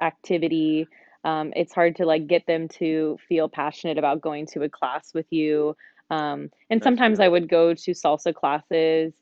[0.00, 0.88] activity.
[1.24, 5.14] Um, it's hard to like get them to feel passionate about going to a class
[5.14, 5.76] with you.
[6.10, 7.26] Um, and That's sometimes true.
[7.26, 9.12] I would go to salsa classes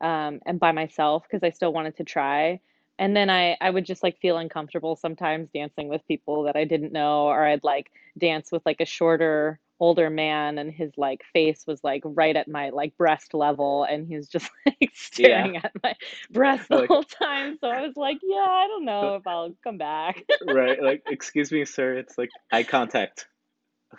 [0.00, 2.60] um, and by myself because I still wanted to try.
[2.98, 6.64] And then I, I would just like feel uncomfortable sometimes dancing with people that I
[6.64, 11.22] didn't know, or I'd like dance with like a shorter, older man and his like
[11.34, 15.48] face was like right at my like breast level and he was just like Yeah.
[15.48, 15.94] staring at my
[16.30, 17.58] breast the Like, whole time.
[17.60, 20.24] So I was like, yeah, I don't know if I'll come back.
[20.42, 20.82] right.
[20.82, 21.94] Like, excuse me, sir.
[21.98, 23.26] It's like eye contact.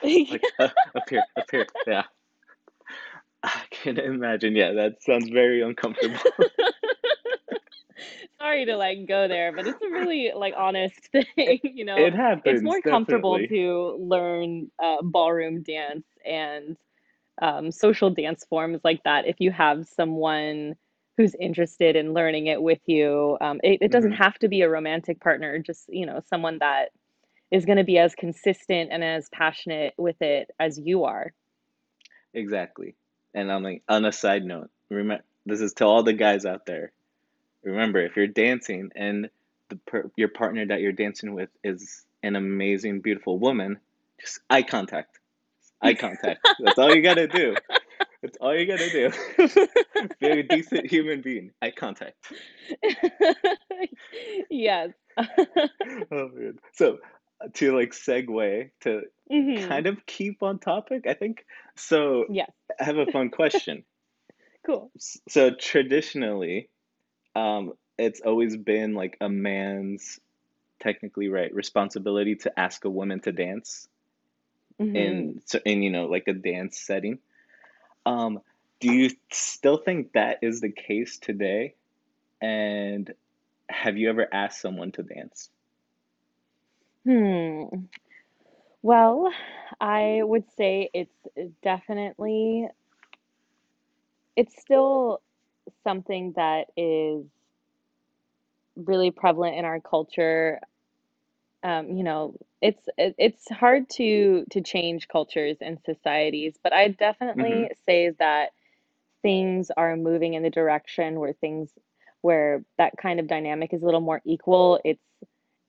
[0.29, 1.69] Like, uh, up here, up here.
[1.87, 2.03] Yeah.
[3.43, 4.55] I can imagine.
[4.55, 6.19] Yeah, that sounds very uncomfortable.
[8.39, 12.07] Sorry to like go there, but it's a really like honest thing, you know.
[12.07, 13.49] It It's happens, more comfortable definitely.
[13.49, 16.77] to learn uh, ballroom dance and
[17.41, 20.75] um, social dance forms like that if you have someone
[21.17, 23.37] who's interested in learning it with you.
[23.41, 26.57] Um, it, it doesn't hmm have to be a romantic partner, just, you know, someone
[26.59, 26.89] that
[27.51, 31.33] is going to be as consistent and as passionate with it as you are.
[32.33, 32.95] Exactly.
[33.33, 36.65] And on like on a side note, remember this is to all the guys out
[36.65, 36.91] there.
[37.63, 39.29] Remember, if you're dancing and
[39.69, 43.79] the per your partner that you're dancing with is an amazing, beautiful woman,
[44.19, 45.19] just eye contact.
[45.81, 46.41] Eye contact.
[46.59, 47.55] That's all you gotta do.
[48.21, 49.11] That's all you gotta do.
[50.19, 51.51] Be a decent human being.
[51.61, 52.15] Eye contact.
[54.49, 54.91] Yes.
[56.11, 56.59] Oh man.
[56.73, 56.99] So
[57.53, 61.45] to like segue to hmm kind of keep on topic, I think.
[61.75, 62.45] So yeah,
[62.79, 63.83] I have a fun question.
[64.65, 64.91] Cool.
[65.27, 66.69] So traditionally,
[67.35, 70.19] um, it's always been like a man's
[70.79, 73.87] technically right responsibility to ask a woman to dance
[74.79, 77.19] hmm in in you know like a dance setting.
[78.05, 78.41] Um,
[78.79, 81.75] do you still think that is the case today?
[82.41, 83.13] And
[83.69, 85.49] have you ever asked someone to dance?
[87.05, 87.65] Hmm.
[88.81, 89.31] Well,
[89.79, 91.27] I would say it's
[91.63, 92.67] definitely,
[94.35, 95.21] it's still
[95.83, 97.25] something that is
[98.75, 100.61] really prevalent in our culture.
[101.63, 106.89] Um, you know, it's it, it's hard to to change cultures and societies, but I
[107.37, 107.63] Mm-hmm.
[107.63, 108.51] definitely say that
[109.23, 111.71] things are moving in the direction where things
[112.21, 114.79] where that kind of dynamic is a little more equal.
[114.85, 115.03] It's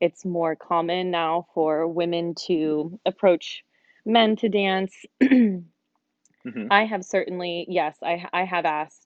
[0.00, 3.64] it's more common now for women to approach
[4.06, 4.94] men to dance.
[6.46, 6.68] Mm-hmm.
[6.70, 9.01] I have certainly, yes, I I have asked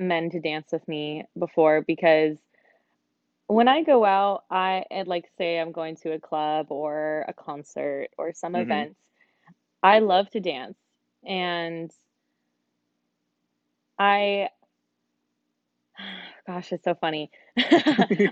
[0.00, 2.38] men to dance with me before because
[3.48, 7.34] when I go out, I and like say I'm going to a club or a
[7.34, 8.84] concert or some Mm-hmm.
[8.84, 8.96] event,
[9.82, 10.78] I love to dance
[11.26, 11.90] and
[13.98, 14.48] I
[16.46, 17.30] Gosh, it's so funny.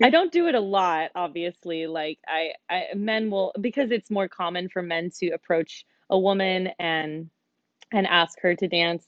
[0.02, 1.86] I don't do it a lot, obviously.
[1.86, 6.70] Like I, I men will because it's more common for men to approach a woman
[6.78, 7.30] and
[7.92, 9.04] and ask her to dance.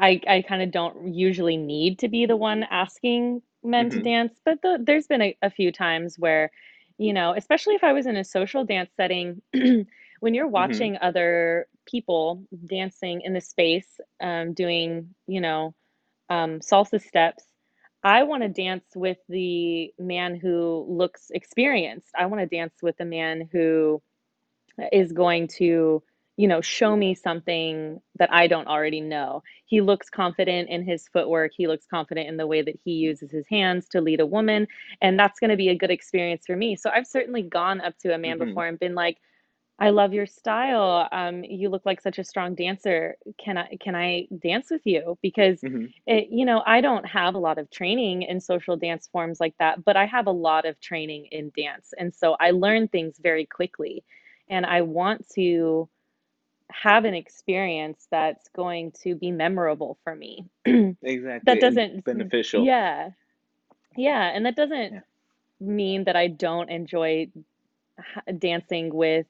[0.00, 4.02] I I kind of don't usually need to be the one asking men to Mm-hmm.
[4.02, 6.50] dance, but the, there's been a, a few times where,
[6.98, 10.86] you know, especially if I was in a social dance setting, when you're Mm-hmm.
[10.86, 15.74] watching other people dancing in the space, um, doing, you know,
[16.30, 17.44] um, salsa steps.
[18.04, 22.10] I want to dance with the man who looks experienced.
[22.18, 24.02] I want to dance with the man who
[24.92, 26.02] is going to,
[26.40, 29.42] you know, show me something that I don't already know.
[29.66, 31.52] He looks confident in his footwork.
[31.56, 34.68] He looks confident in the way that he uses his hands to lead a woman.
[35.02, 36.76] And that's going to be a good experience for me.
[36.76, 38.58] So I've certainly gone up to a man Mm-hmm.
[38.58, 39.18] before and been like,
[39.78, 41.08] I love your style.
[41.12, 43.16] Um, you look like such a strong dancer.
[43.38, 45.18] Can I can I dance with you?
[45.22, 45.86] Because Mm-hmm.
[46.06, 49.54] it, you know, I don't have a lot of training in social dance forms like
[49.58, 51.92] that, but I have a lot of training in dance.
[51.98, 54.04] And so I learn things very quickly.
[54.48, 55.88] And I want to
[56.72, 60.48] have an experience that's going to be memorable for me.
[61.44, 61.62] That Exactly.
[61.62, 62.72] And doesn't, beneficial.
[62.72, 63.10] yeah,
[63.96, 64.30] yeah.
[64.34, 65.00] And that doesn't Yeah.
[65.60, 67.28] mean that I don't enjoy
[68.38, 69.26] dancing with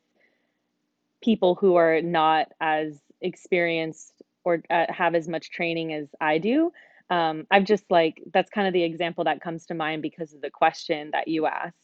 [1.23, 6.73] people who are not as experienced or uh, have as much training as I do.
[7.11, 10.43] Um, I've just like that's kind of the example that comes to mind because of
[10.43, 11.77] the question that you asked.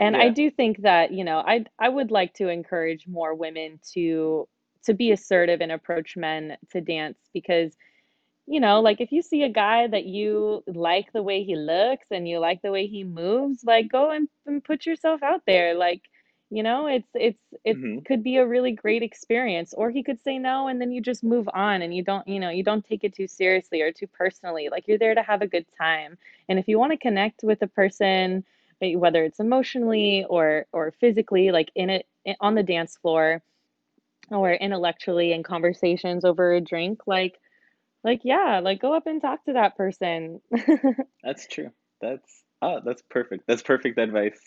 [0.00, 3.80] And I do think that, you know, I I would like to encourage more women
[3.94, 4.48] to
[4.86, 7.76] to be assertive and approach men to dance because
[8.46, 12.06] you know, like if you see a guy that you like the way he looks
[12.10, 15.74] and you like the way he moves, like go and, and put yourself out there.
[15.74, 16.02] Like,
[16.50, 18.04] you know, it's it's it Mm-hmm.
[18.06, 19.74] could be a really great experience.
[19.74, 22.40] Or he could say no and then you just move on and you don't, you
[22.40, 24.68] know, you don't take it too seriously or too personally.
[24.70, 26.16] Like you're there to have a good time.
[26.48, 28.44] And if you want to connect with a person,
[28.80, 32.06] whether it's emotionally or or physically, like in it
[32.40, 33.42] on the dance floor
[34.30, 37.38] or intellectually in conversations over a drink, like
[38.06, 40.40] like, yeah, like, go up and talk to that person.
[41.24, 41.70] That's true.
[42.00, 43.44] That's oh, that's perfect.
[43.48, 44.38] That's perfect advice.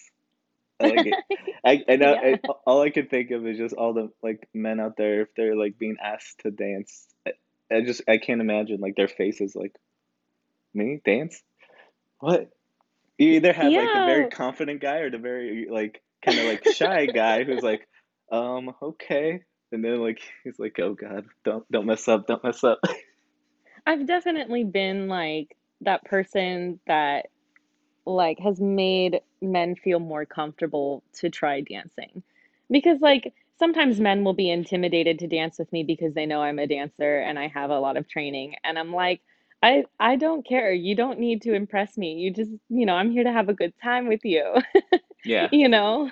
[0.79, 1.13] I like it.
[1.65, 2.35] I I know Yeah.
[2.47, 5.29] I, all I could think of is just all the like men out there if
[5.35, 7.07] they're like being asked to dance.
[7.27, 7.31] I,
[7.69, 9.75] I just I can't imagine like their faces like
[10.73, 11.41] me dance.
[12.19, 12.49] What?
[13.17, 16.65] You either have like the very confident guy or the very like kind of like
[16.65, 17.87] shy guy who's like,
[18.31, 22.63] um, okay, And then like he's like, "Oh God, don't don't mess up, don't mess
[22.63, 22.79] up."
[23.85, 27.27] I've definitely been like that person that
[28.05, 32.23] like has made men feel more comfortable to try dancing.
[32.69, 36.59] Because like sometimes men will be intimidated to dance with me because they know I'm
[36.59, 39.21] a dancer and I have a lot of training and I'm like
[39.61, 40.71] I I don't care.
[40.71, 42.13] You don't need to impress me.
[42.13, 44.55] You just, you know, I'm here to have a good time with you.
[45.25, 46.09] Yeah, You know?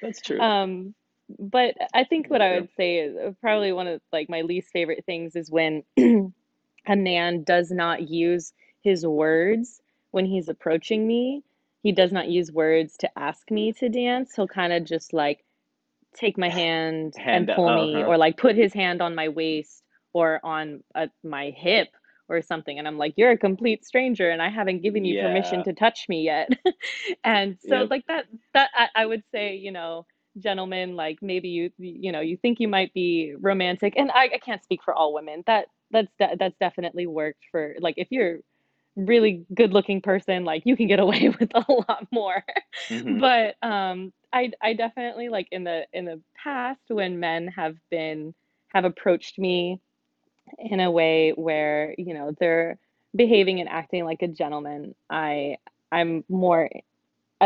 [0.00, 0.40] that's true.
[0.40, 0.94] Um,
[1.38, 4.70] but I think what I would say is uh, probably one of like my least
[4.72, 8.52] favorite things is when a man does not use
[8.82, 9.80] his words
[10.12, 11.42] when he's approaching me.
[11.82, 14.34] He does not use words to ask me to dance.
[14.36, 15.44] He'll kind of just like
[16.16, 17.56] take my hand and Hand up.
[17.56, 18.04] pull Uh me, huh.
[18.04, 21.88] or like put his hand on my waist or on uh, my hip
[22.28, 22.78] or something.
[22.78, 26.06] And I'm like, you're a complete stranger, and I haven't given you permission to touch
[26.08, 26.50] me yet.
[27.24, 27.90] And so, Yep.
[27.90, 30.06] like that, that I, I would say, you know,
[30.38, 34.38] gentlemen, like maybe you, you know, you think you might be romantic, and I, I
[34.44, 35.44] can't speak for all women.
[35.46, 38.38] That that's de- that's definitely worked for like if you're
[38.96, 42.42] really good looking person, like you can get away with a lot more.
[42.90, 47.76] hmm But um, I I definitely like in the in the past when men have
[47.90, 48.34] been
[48.74, 49.80] have approached me
[50.58, 52.78] in a way where, you know, they're
[53.14, 55.58] behaving and acting like a gentleman, I
[55.92, 56.68] I'm more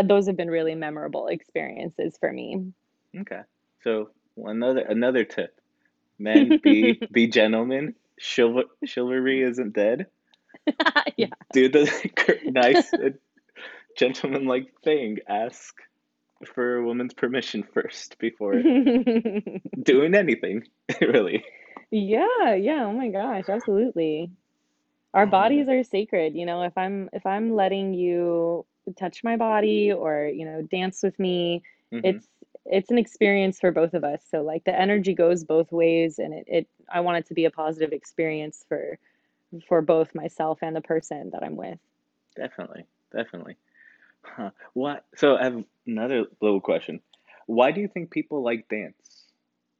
[0.04, 2.72] those have been really memorable experiences for me.
[3.18, 3.40] Okay.
[3.82, 5.58] So another another tip:
[6.18, 7.94] men be be gentlemen.
[8.20, 10.06] Chival chivalry isn't dead.
[11.16, 11.28] Yeah.
[11.52, 11.90] Do the
[12.44, 13.10] nice uh,
[13.96, 15.18] gentleman-like thing.
[15.28, 15.74] Ask
[16.54, 18.62] for a woman's permission first before
[19.82, 20.64] doing anything.
[21.00, 21.44] Really.
[21.90, 24.30] Yeah, yeah, oh my gosh, absolutely.
[25.14, 28.64] Our Oh bodies are sacred, you know, if I'm if I'm letting you
[28.98, 32.28] touch my body or, you know, dance with me, hmm it's
[32.70, 34.22] it's an experience for both of us.
[34.30, 37.44] So like the energy goes both ways and it, it I want it to be
[37.44, 38.98] a positive experience for
[39.68, 41.78] for both myself and the person that I'm with.
[42.36, 42.86] Definitely.
[43.12, 43.56] Definitely.
[44.22, 44.50] Huh.
[44.74, 45.04] What?
[45.16, 47.00] So I have another little question.
[47.46, 49.26] Why do you think people like dance?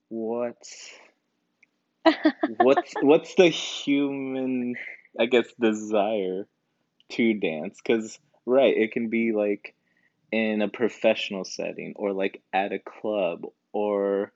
[0.08, 0.90] What's
[2.58, 4.74] what's what's the human,
[5.18, 6.48] I guess, desire
[7.10, 7.78] to dance?
[7.80, 9.74] Because, right, it can be like
[10.32, 14.32] in a professional setting or like at a club or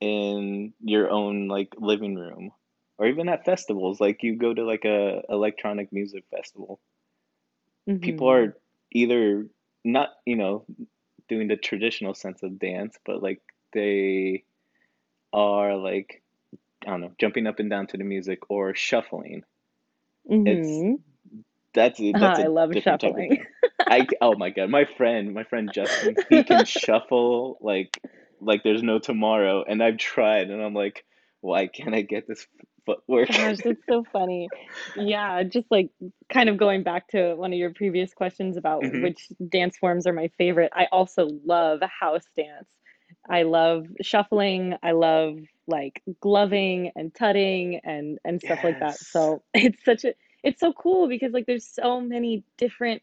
[0.00, 2.52] in your own like living room
[2.98, 4.00] or even at festivals.
[4.00, 6.80] Like you go to like a electronic music festival.
[8.00, 8.56] People hmm are
[8.92, 9.46] either
[9.84, 10.64] not, you know,
[11.28, 13.40] doing the traditional sense of dance, but like
[13.72, 14.44] they
[15.32, 16.22] are like,
[16.86, 19.44] I don't know, jumping up and down to the music or shuffling.
[20.44, 20.96] It's hmm
[21.74, 23.46] that's that's I a love different type of shuffling.
[23.88, 28.00] I oh my God, my friend, my friend Justin, he can shuffle like
[28.40, 31.04] like there's no tomorrow, and I've tried, and I'm like,
[31.40, 32.46] why can't I get this
[32.86, 33.30] footwork?
[33.30, 34.52] Gosh, that's so funny.
[34.94, 35.90] Yeah, just like
[36.32, 40.06] kind of going back to one of your previous questions about hmm which dance forms
[40.06, 40.72] are my favorite.
[40.74, 42.68] I also love house dance.
[43.28, 44.74] I love shuffling.
[44.82, 48.98] I love like gloving and tutting and and stuff like that.
[49.12, 53.02] So it's such a it's so cool because like there's so many different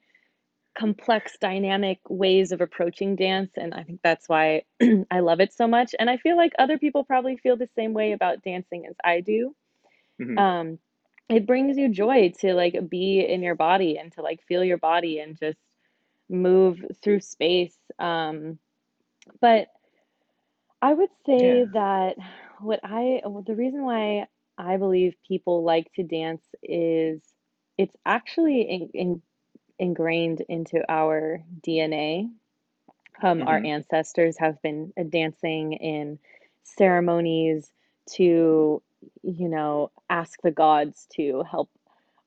[0.78, 4.64] complex dynamic ways of approaching dance and I think that's why
[5.12, 5.96] I love it so much.
[6.00, 9.22] And I feel like other people probably feel the same way about dancing as I
[9.22, 9.56] do
[10.20, 10.80] hmm um
[11.30, 14.78] it brings you joy to like be in your body and to like feel your
[14.78, 15.58] body and just
[16.30, 18.58] move through space um
[19.42, 19.68] but
[20.82, 21.74] i would say Yeah.
[21.74, 22.16] that
[22.60, 24.26] what i well, the reason why
[24.58, 27.22] i believe people like to dance is
[27.78, 29.22] it's actually in, in,
[29.80, 32.30] ingrained into our dna
[33.22, 36.20] um, our hmm ancestors have been dancing in
[36.64, 37.72] ceremonies
[38.12, 38.82] to,
[39.24, 41.70] you know, ask the gods to help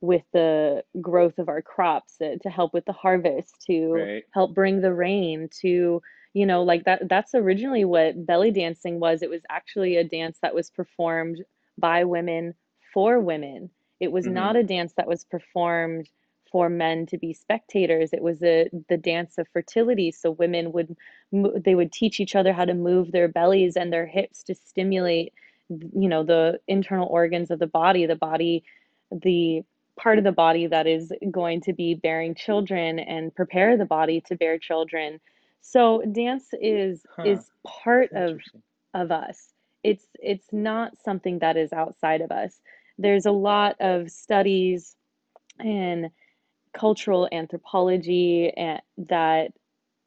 [0.01, 4.25] with the growth of our crops, uh, to help with the harvest, to Right.
[4.33, 7.09] help bring the rain, to, you know, like that.
[7.09, 9.23] That's originally what belly dancing was.
[9.23, 11.45] It was actually a dance that was performed
[11.79, 12.55] by women
[12.93, 13.71] for women.
[14.01, 16.09] It was hmm not a dance that was performed
[16.53, 18.13] for men to be spectators.
[18.13, 20.11] It was a the dance of fertility.
[20.13, 20.97] So women would
[21.33, 25.33] they would teach each other how to move their bellies and their hips to stimulate,
[25.69, 28.65] you know, the internal organs of the body, the body,
[29.11, 29.63] the
[29.97, 34.23] part of the body that is going to be bearing children and prepare the body
[34.23, 35.21] to bear children.
[35.61, 37.25] So dance is Huh.
[37.25, 38.41] is part of
[38.95, 39.53] of us.
[39.83, 42.61] It's it's not something that is outside of us.
[42.99, 44.97] There's a lot of studies
[45.59, 46.11] and
[46.75, 49.53] cultural anthropology and that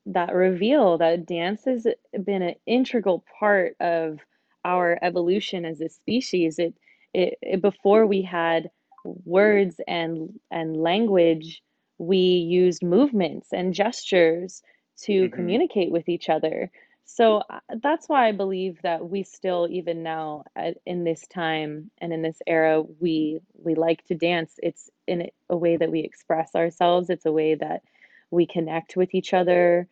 [0.05, 1.87] that reveal that dance has
[2.23, 4.19] been an integral part of
[4.65, 6.59] our evolution as a species.
[6.59, 6.73] It,
[7.13, 8.69] it, it before we had
[9.03, 11.63] words and and language,
[11.97, 14.61] we used movements and gestures
[15.03, 15.29] to Mm-hmm.
[15.29, 16.71] communicate with each other.
[17.15, 21.91] So uh, that's why I believe that we still, even now, at, in this time
[21.99, 24.55] and in this era, we we like to dance.
[24.63, 27.11] It's in a way that we express ourselves.
[27.11, 27.83] It's a way that
[28.31, 29.87] we connect with each other.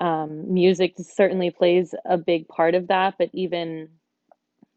[0.00, 3.90] Um, music certainly plays a big part of that, but even,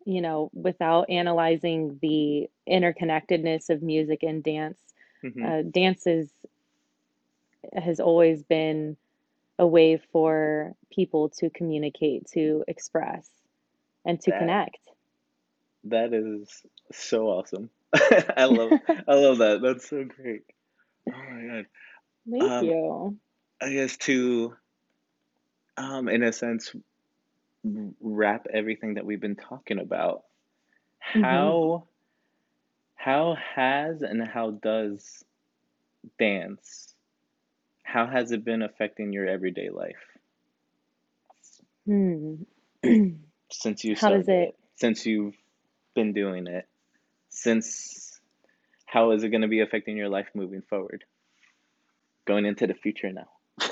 [0.06, 4.80] you know, without analyzing the interconnectedness of music and dance,
[5.22, 6.30] hmm uh, dance is,
[7.74, 8.98] has always been
[9.64, 13.30] a way for people to communicate, to express,
[14.06, 14.80] and to That connect.
[15.86, 17.70] that is so awesome.
[17.94, 18.74] I love
[19.08, 19.62] I love that.
[19.62, 20.44] That's so great.
[21.14, 21.66] Oh my God.
[22.30, 23.20] Thank Um, you.
[23.62, 24.56] I guess to
[25.78, 26.74] um in a sense
[28.02, 30.24] wrap everything that we've been talking about,
[31.14, 31.88] hmm how
[32.96, 35.24] how has and how does
[36.20, 36.93] dance,
[37.94, 40.04] how has it been affecting your everyday life
[41.86, 42.36] Hmm.
[43.52, 44.32] since you How does it?
[44.34, 45.36] it, since you've
[45.96, 46.68] been doing it,
[47.30, 48.20] since
[48.86, 51.04] how is it going to be affecting your life moving forward,
[52.26, 53.28] going into the future now?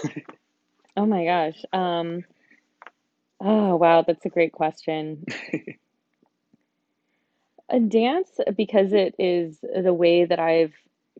[0.97, 1.61] Oh my gosh.
[1.74, 2.24] Um,
[3.39, 5.24] oh wow, that's a great question.
[7.69, 10.74] A dance, because it is the way that I've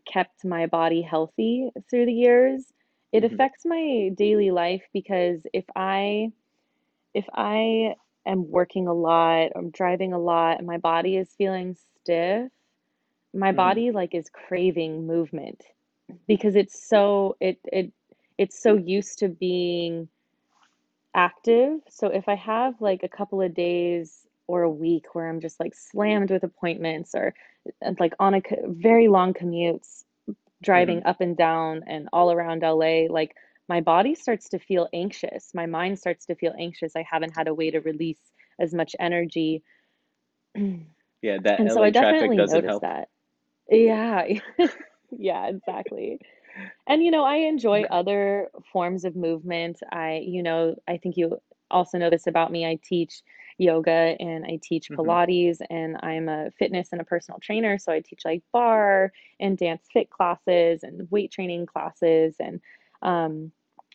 [0.06, 2.64] kept my body healthy through the years,
[3.12, 6.32] it hmm affects my daily life because if I
[7.14, 7.94] if I
[8.26, 12.50] am working a lot, I'm driving a lot, and my body is feeling stiff,
[13.34, 15.62] my hmm body like is craving movement
[16.28, 17.92] because it's so it it
[18.38, 20.08] it's so used to being
[21.14, 21.80] active.
[21.88, 25.60] So if I have like a couple of days or a week where I'm just
[25.60, 27.34] like slammed with appointments or
[27.98, 30.04] like on a co- very long commutes,
[30.62, 31.08] driving mm-hmm.
[31.08, 33.34] up and down and all around LA, like
[33.68, 35.52] my body starts to feel anxious.
[35.54, 36.96] My mind starts to feel anxious.
[36.96, 39.62] I haven't had a way to release as much energy.
[41.24, 42.82] Yeah, that And so LA I traffic definitely doesn't help.
[42.82, 43.08] that.
[43.70, 44.26] Yeah.
[45.18, 46.20] Yeah, exactly.
[46.86, 49.80] And you know, I enjoy other forms of movement.
[49.90, 51.38] I, you know, I think you
[51.70, 52.66] also know this about me.
[52.66, 53.22] I teach
[53.58, 57.92] yoga and I teach hmm Pilates and I'm a fitness and a personal trainer, so
[57.92, 62.60] I teach like barre and dance fit classes and weight training classes and
[63.02, 63.52] um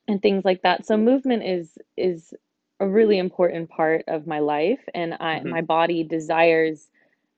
[0.08, 0.86] and things like that.
[0.86, 2.34] So movement is is
[2.80, 6.90] a really important part of my life and I hmm my body desires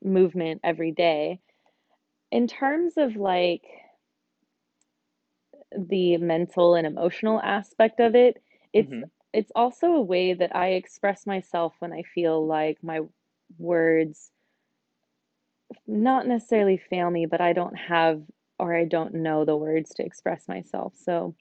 [0.04, 1.40] movement every day.
[2.32, 3.64] In terms of like
[5.78, 8.42] the mental and emotional aspect of it,
[8.74, 13.02] it's hmm it's also a way that I express myself when I feel like my
[13.58, 14.32] words
[15.88, 18.22] not necessarily fail me, but I don't have
[18.60, 20.94] or I don't know the words to express myself.
[20.98, 21.36] So,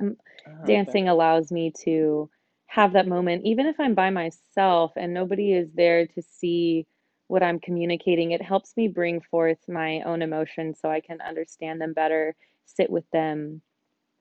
[0.00, 0.16] um,
[0.46, 0.98] Oh, okay.
[0.98, 2.30] dancing allows me to
[2.66, 6.86] have that moment, even if I'm by myself and nobody is there to see
[7.28, 8.32] what I'm communicating.
[8.32, 12.90] It helps me bring forth my own emotions so I can understand them better, sit
[12.90, 13.62] with them,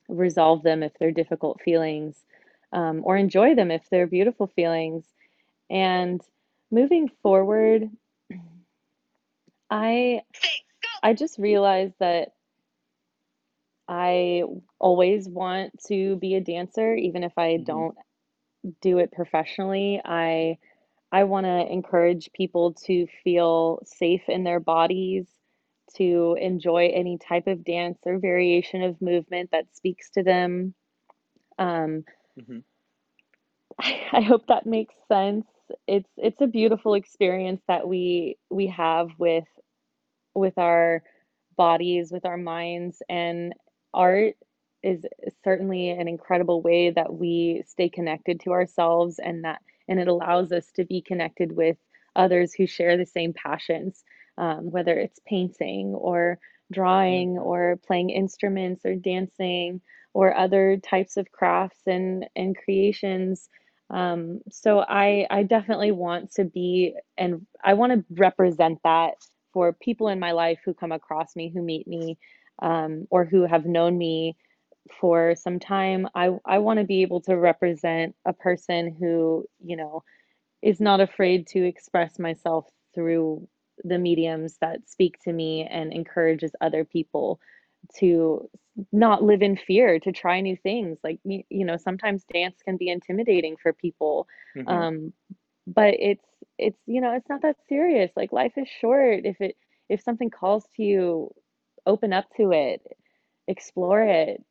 [0.10, 2.26] resolve them if they're difficult feelings,
[2.74, 5.05] um, or enjoy them if they're beautiful feelings.
[5.70, 6.22] And
[6.72, 7.89] moving forward,
[9.70, 10.22] I
[11.03, 12.34] I just realized that
[13.88, 14.43] I
[14.80, 17.95] always want to be a dancer, even if I hmm don't
[18.82, 20.01] do it professionally.
[20.03, 20.57] I
[21.11, 25.28] I want to encourage people to feel safe in their bodies,
[25.95, 30.74] to enjoy any type of dance or variation of movement that speaks to them.
[31.59, 32.03] Um,
[32.38, 32.59] hmm
[33.79, 35.45] I, I hope that makes sense.
[35.88, 39.45] It's it's a beautiful experience that we we have with
[40.35, 41.03] with our
[41.57, 43.53] bodies, with our minds, and
[43.93, 44.35] art
[44.83, 45.05] is
[45.43, 50.51] certainly an incredible way that we stay connected to ourselves and that and it allows
[50.51, 51.77] us to be connected with
[52.15, 54.03] others who share the same passions,
[54.38, 56.39] um, whether it's painting or
[56.71, 59.81] drawing hmm or playing instruments or dancing
[60.18, 63.49] or other types of crafts and and creations.
[63.91, 69.13] Um, so I I definitely want to be and I want to represent that
[69.53, 72.18] for people in my life who come across me, who meet me,
[72.63, 74.38] um, or who have known me
[74.99, 76.07] for some time.
[76.15, 80.03] I I want to be able to represent a person who, you know,
[80.63, 83.47] is not afraid to express myself through
[83.84, 87.39] the mediums that speak to me and encourages other people
[87.99, 88.49] to
[88.91, 90.97] not live in fear, to try new things.
[91.03, 94.28] Like, you, you know, sometimes dance can be intimidating for people.
[94.55, 95.13] hmm Um,
[95.67, 96.25] but it's
[96.57, 99.55] it's you know it's not that serious like life is short if it
[99.89, 101.34] if something calls to you
[101.86, 102.82] open up to it
[103.47, 104.43] explore it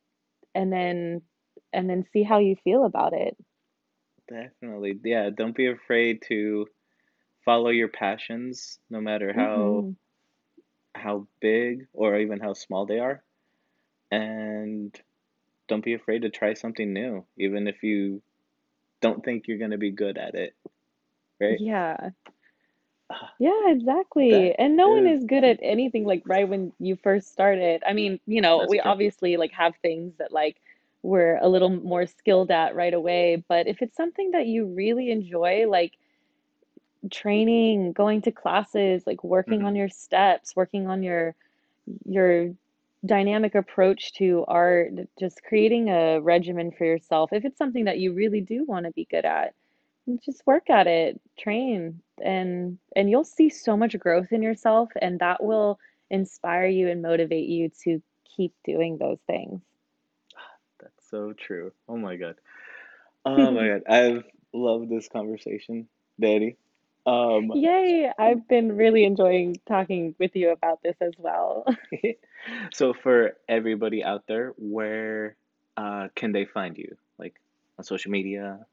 [0.55, 1.21] and then
[1.73, 3.37] and then see how you feel about it
[4.29, 4.99] Definitely.
[5.03, 6.67] Yeah, don't be afraid to
[7.45, 9.97] follow your passions, no matter how hmm
[10.97, 13.23] how big or even how small they are.
[14.11, 14.95] And
[15.67, 18.21] don't be afraid to try something new, even if you
[19.01, 20.55] don't think you're gonna be good at it,
[21.41, 21.59] right?
[21.59, 22.09] yeah
[23.09, 23.69] Ah, Yeah,
[24.29, 24.53] That exactly.
[24.57, 27.83] And no one is is good at anything like right when you first started.
[27.85, 28.81] I mean, you know, we true.
[28.81, 30.57] obviously like have things that like
[31.03, 35.11] we're a little more skilled at right away, but if it's something that you really
[35.11, 35.93] enjoy, like
[37.11, 41.35] training, going to classes, like working hmm on your steps, working on your
[42.05, 42.51] your
[43.05, 47.31] dynamic approach to art, just creating a regimen for yourself.
[47.33, 49.53] If it's something that you really do want to be good at,
[50.25, 55.19] just work at it, train, and and you'll see so much growth in yourself, and
[55.19, 55.79] that will
[56.09, 59.61] inspire you and motivate you to keep doing those things.
[60.79, 61.71] That's so true.
[61.87, 62.35] Oh my God.
[63.25, 63.83] Oh my God.
[63.89, 64.23] I've
[64.53, 65.87] loved this conversation,
[66.19, 66.57] Danny.
[67.07, 68.11] Um, Yay!
[68.19, 71.65] I've been really enjoying talking with you about this as well.
[72.73, 75.37] so for everybody out there, where
[75.77, 76.97] uh can they find you?
[77.17, 77.39] Like
[77.77, 78.65] on social media,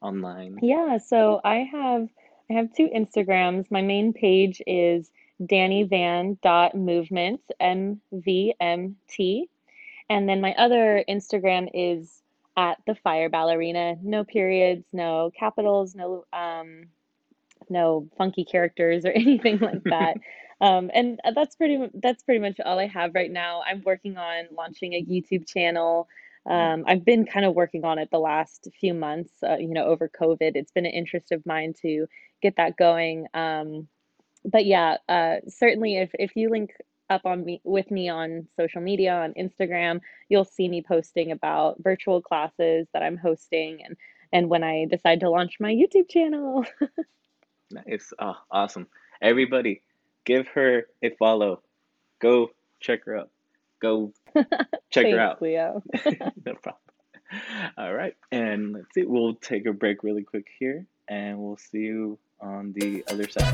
[0.00, 0.58] online?
[0.60, 2.08] Yeah, so I have
[2.50, 3.70] I have two Instagrams.
[3.70, 5.08] My main page is
[5.40, 9.48] dannyvan.movement, M-V-M-T.
[10.10, 12.22] And then my other Instagram is
[12.56, 13.94] at the Fire Ballerina.
[14.02, 16.88] No periods, no capitals, no um
[17.68, 20.16] no funky characters or anything like that.
[20.60, 23.62] Um, and that's pretty that's pretty much all I have right now.
[23.64, 26.08] I'm working on launching a YouTube channel.
[26.46, 29.84] Um, I've been kind of working on it the last few months, uh, you know,
[29.84, 30.56] over COVID.
[30.56, 32.06] It's been an interest of mine to
[32.42, 33.26] get that going.
[33.34, 33.86] Um,
[34.44, 36.72] but yeah, uh, certainly if if you link
[37.10, 41.76] up on me with me on social media on Instagram, you'll see me posting about
[41.80, 43.96] virtual classes that I'm hosting and
[44.32, 46.64] and when I decide to launch my YouTube channel.
[47.70, 48.12] Nice.
[48.18, 48.86] Oh, awesome.
[49.20, 49.82] Everybody,
[50.24, 51.60] give her a follow.
[52.18, 52.50] Go
[52.80, 53.30] check her out.
[53.80, 54.12] Go
[54.90, 55.42] check her out.
[55.42, 55.82] Leo.
[56.46, 56.76] No problem.
[57.76, 58.16] All right.
[58.32, 59.02] And let's see.
[59.02, 63.44] We'll take a break really quick here and we'll see you on the other side.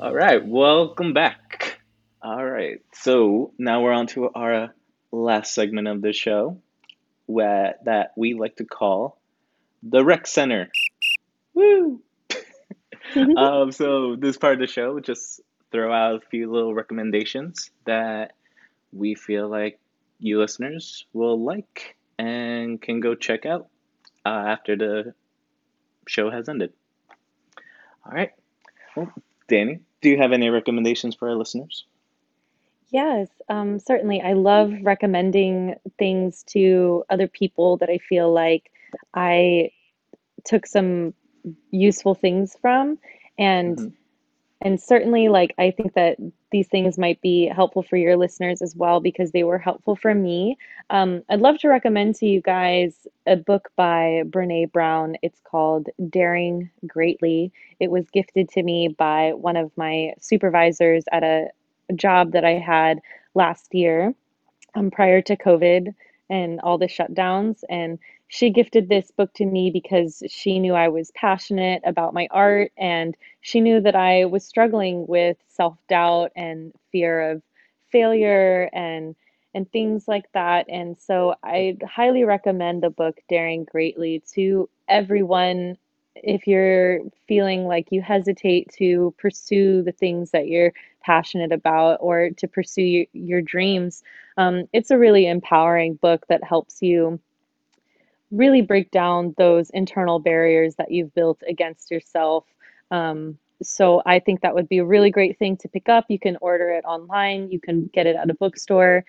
[0.00, 0.46] All right.
[0.46, 1.80] Welcome back.
[2.22, 2.80] All right.
[2.92, 4.72] So now we're on to our
[5.10, 6.58] last segment of the show
[7.26, 9.20] where, that we like to call
[9.82, 10.70] the rec center.
[11.54, 12.02] Woo!
[13.38, 15.40] Um, so this part of the show, just
[15.72, 18.32] throw out a few little recommendations that
[18.92, 19.78] we feel like
[20.18, 23.68] you listeners will like and can go check out
[24.26, 25.14] uh, after the
[26.06, 26.72] show has ended.
[28.04, 28.32] All right.
[28.96, 29.12] Well,
[29.48, 31.84] Danny, do you have any recommendations for our listeners?
[32.90, 34.20] Yes, um, certainly.
[34.22, 38.70] I love recommending things to other people that I feel like
[39.14, 39.70] I
[40.44, 41.14] took some
[41.70, 42.98] useful things from.
[43.38, 43.88] And hmm
[44.62, 46.18] And certainly, like, I think that
[46.52, 50.14] these things might be helpful for your listeners as well because they were helpful for
[50.14, 50.56] me.
[50.90, 55.16] Um, I'd love to recommend to you guys a book by Brene Brown.
[55.22, 57.52] It's called Daring Greatly.
[57.80, 61.48] It was gifted to me by one of my supervisors at a
[61.94, 63.00] job that I had
[63.34, 64.14] last year
[64.74, 65.94] um, prior to COVID
[66.30, 67.62] and all the shutdowns.
[67.68, 72.28] And she gifted this book to me because she knew I was passionate about my
[72.30, 77.42] art and she knew that I was struggling with self doubt and fear of
[77.90, 79.16] failure and
[79.54, 80.66] and things like that.
[80.68, 85.78] And so I highly recommend the book Daring Greatly to everyone
[86.22, 92.30] if you're feeling like you hesitate to pursue the things that you're passionate about or
[92.30, 94.02] to pursue your, your dreams
[94.38, 97.18] um, it's a really empowering book that helps you
[98.30, 102.44] really break down those internal barriers that you've built against yourself.
[102.90, 106.04] Um, so I think that would be a really great thing to pick up.
[106.08, 109.04] You can order it online, you can get it at a bookstore.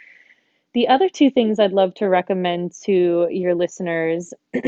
[0.74, 4.34] The other two things I'd love to recommend to your listeners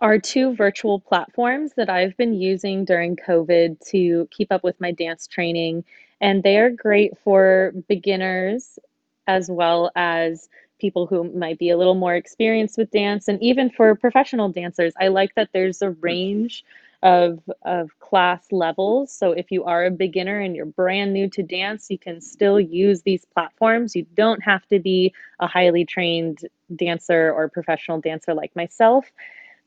[0.00, 4.92] are two virtual platforms that I've been using during COVID to keep up with my
[4.92, 5.84] dance training.
[6.20, 8.78] And they are great for beginners
[9.26, 10.48] as well as
[10.80, 14.92] people who might be a little more experienced with dance, and even for professional dancers.
[14.98, 16.64] I like that there's a range
[17.02, 19.10] of of class levels.
[19.12, 22.60] So if you are a beginner and you're brand new to dance, you can still
[22.60, 23.96] use these platforms.
[23.96, 26.40] You don't have to be a highly trained
[26.76, 29.10] dancer or professional dancer like myself.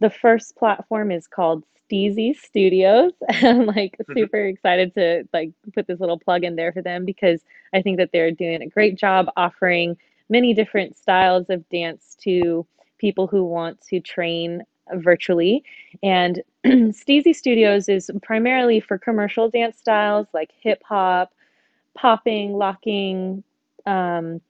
[0.03, 3.13] The first platform is called Steezy Studios.
[3.29, 4.13] I'm like Mhm.
[4.13, 7.95] super excited to like put this little plug in there for them because I think
[7.99, 9.95] that they're doing a great job offering
[10.27, 14.63] many different styles of dance to people who want to train
[14.95, 15.63] virtually.
[16.03, 21.33] And Steezy Studios is primarily for commercial dance styles like hip hop,
[21.95, 23.41] popping, locking,
[23.85, 24.41] um,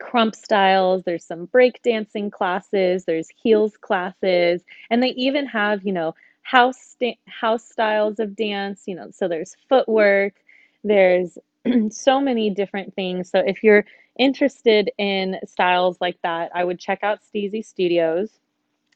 [0.00, 1.02] krump styles.
[1.04, 3.04] There's some break dancing classes.
[3.04, 6.96] There's heels classes, and they even have you know house
[7.26, 8.84] house styles of dance.
[8.86, 10.34] You know, so there's footwork.
[10.84, 11.38] There's
[11.90, 13.30] so many different things.
[13.30, 13.84] So if you're
[14.18, 18.30] interested in styles like that, I would check out Steezy Studios.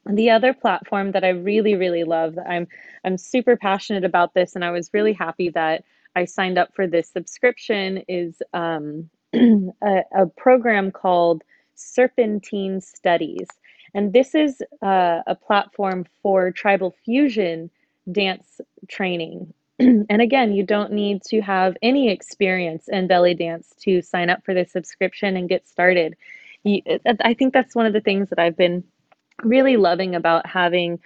[0.05, 2.67] The other platform that I really, really love, I'm
[3.05, 5.83] I'm super passionate about this, and I was really happy that
[6.15, 9.09] I signed up for this subscription is um,
[9.81, 11.43] a, a program called
[11.75, 13.47] Serpentine Studies.
[13.93, 17.69] And this is uh, a platform for tribal fusion
[18.11, 19.53] dance training.
[19.79, 24.43] and again, you don't need to have any experience in belly dance to sign up
[24.43, 26.15] for this subscription and get started.
[26.63, 26.81] You,
[27.23, 28.83] I think that's one of the things that I've been
[29.43, 30.99] really loving about having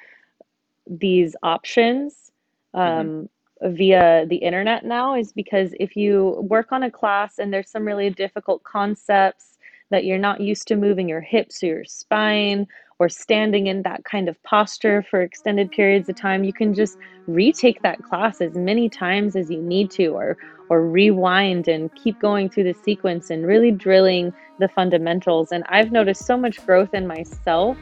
[0.86, 2.32] these options
[2.74, 3.30] um,
[3.62, 7.86] via the internet now is because if you work on a class and there's some
[7.86, 9.58] really difficult concepts
[9.90, 12.68] that you're not used to moving your hips or your spine
[13.00, 16.98] or standing in that kind of posture for extended periods of time, you can just
[17.28, 20.38] retake that class as many times as you need to or
[20.70, 25.50] or rewind and keep going through the sequence and really drilling the fundamentals.
[25.52, 27.78] And I've noticed so much growth in myself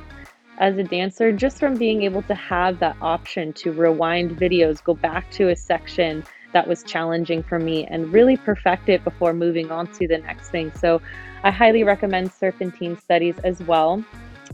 [0.58, 4.94] as a dancer just from being able to have that option to rewind videos, go
[4.94, 9.72] back to a section that was challenging for me and really perfect it before moving
[9.72, 10.72] on to the next thing.
[10.80, 11.02] So
[11.44, 14.04] I highly recommend Serpentine Studies as well.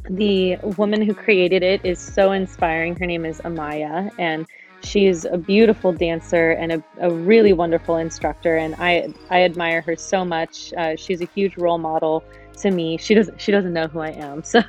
[0.10, 2.96] The woman who created it is so inspiring.
[2.96, 4.48] Her name is Amaya, and
[4.84, 8.58] she's a beautiful dancer and a, a really wonderful instructor.
[8.58, 10.74] And I I admire her so much.
[10.74, 12.24] Uh, she's a huge role model
[12.62, 12.98] to me.
[12.98, 14.62] She doesn't she doesn't know who I am, so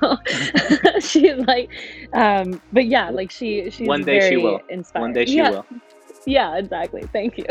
[1.01, 1.70] she's like,
[2.12, 4.61] um, but yeah, like she she's One day she will.
[4.68, 5.03] Inspiring.
[5.03, 5.66] One day she yeah, will.
[6.26, 7.03] yeah, exactly.
[7.12, 7.47] Thank you.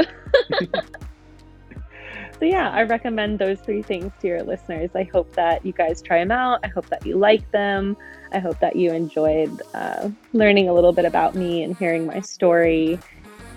[2.39, 4.91] so, yeah, I recommend those three things to your listeners.
[4.95, 6.59] I hope that you guys try them out.
[6.63, 7.97] I hope that you like them.
[8.31, 12.21] I hope that you enjoyed uh, learning a little bit about me and hearing my
[12.21, 12.99] story.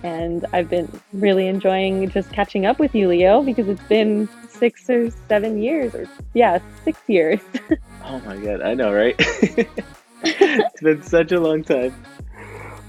[0.02, 4.28] And I've been really enjoying just catching up with you, Leo, because it's been
[4.58, 7.40] six or seven years, or yeah, six years.
[8.06, 9.14] Oh my god, I know, right?
[10.22, 11.94] it's been such a long time.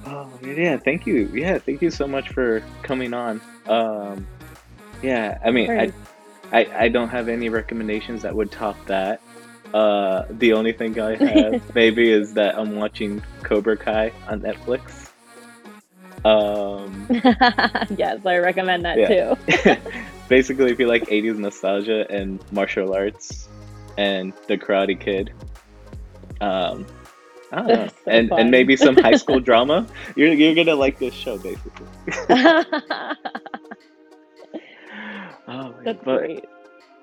[0.06, 1.32] Oh yeah, thank you.
[1.34, 3.40] Yeah, thank you so much for coming on.
[3.68, 4.28] Um,
[5.02, 5.94] yeah, I mean, I,
[6.52, 9.22] I I don't have any recommendations that would top that.
[9.74, 15.10] Uh, the only thing I have maybe is that I'm watching Cobra Kai on Netflix.
[16.26, 17.08] Um,
[17.98, 19.36] yes, I recommend that Yeah.
[19.76, 20.12] too.
[20.30, 23.48] Basically, if you like 80s nostalgia and martial arts
[23.98, 25.32] and The Karate Kid,
[26.42, 26.86] um,
[27.52, 28.40] I don't know, so and fun.
[28.42, 31.88] and maybe some high school drama, you're you're gonna like this show, basically.
[35.48, 36.46] Oh, man, That's but great.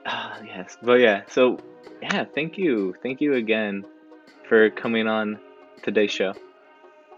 [0.06, 1.22] ah, yes, but yeah.
[1.28, 1.58] So
[2.02, 3.84] yeah, thank you, thank you again
[4.48, 5.38] for coming on
[5.82, 6.34] today's show.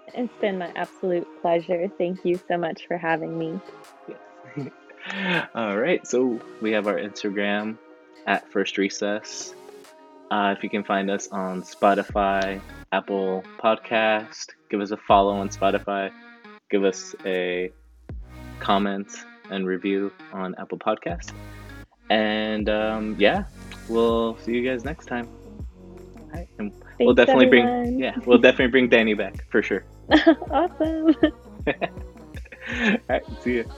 [0.09, 1.89] It's been my absolute pleasure.
[1.97, 3.59] Thank you so much for having me.
[5.55, 7.77] All right, so we have our Instagram
[8.27, 9.55] at First Recess.
[10.31, 12.59] Uh, if you can find us on Spotify,
[12.91, 16.11] Apple Podcast, give us a follow on Spotify,
[16.71, 17.71] give us a
[18.61, 19.09] comment
[19.51, 21.33] and review on Apple Podcast,
[22.09, 23.45] and um, yeah,
[23.91, 25.29] we'll see you guys next time.
[26.33, 29.85] Right, and we'll Thanks, definitely bring yeah, we'll definitely bring Danny back for sure.
[30.51, 31.15] awesome.
[31.67, 33.71] All right, see you.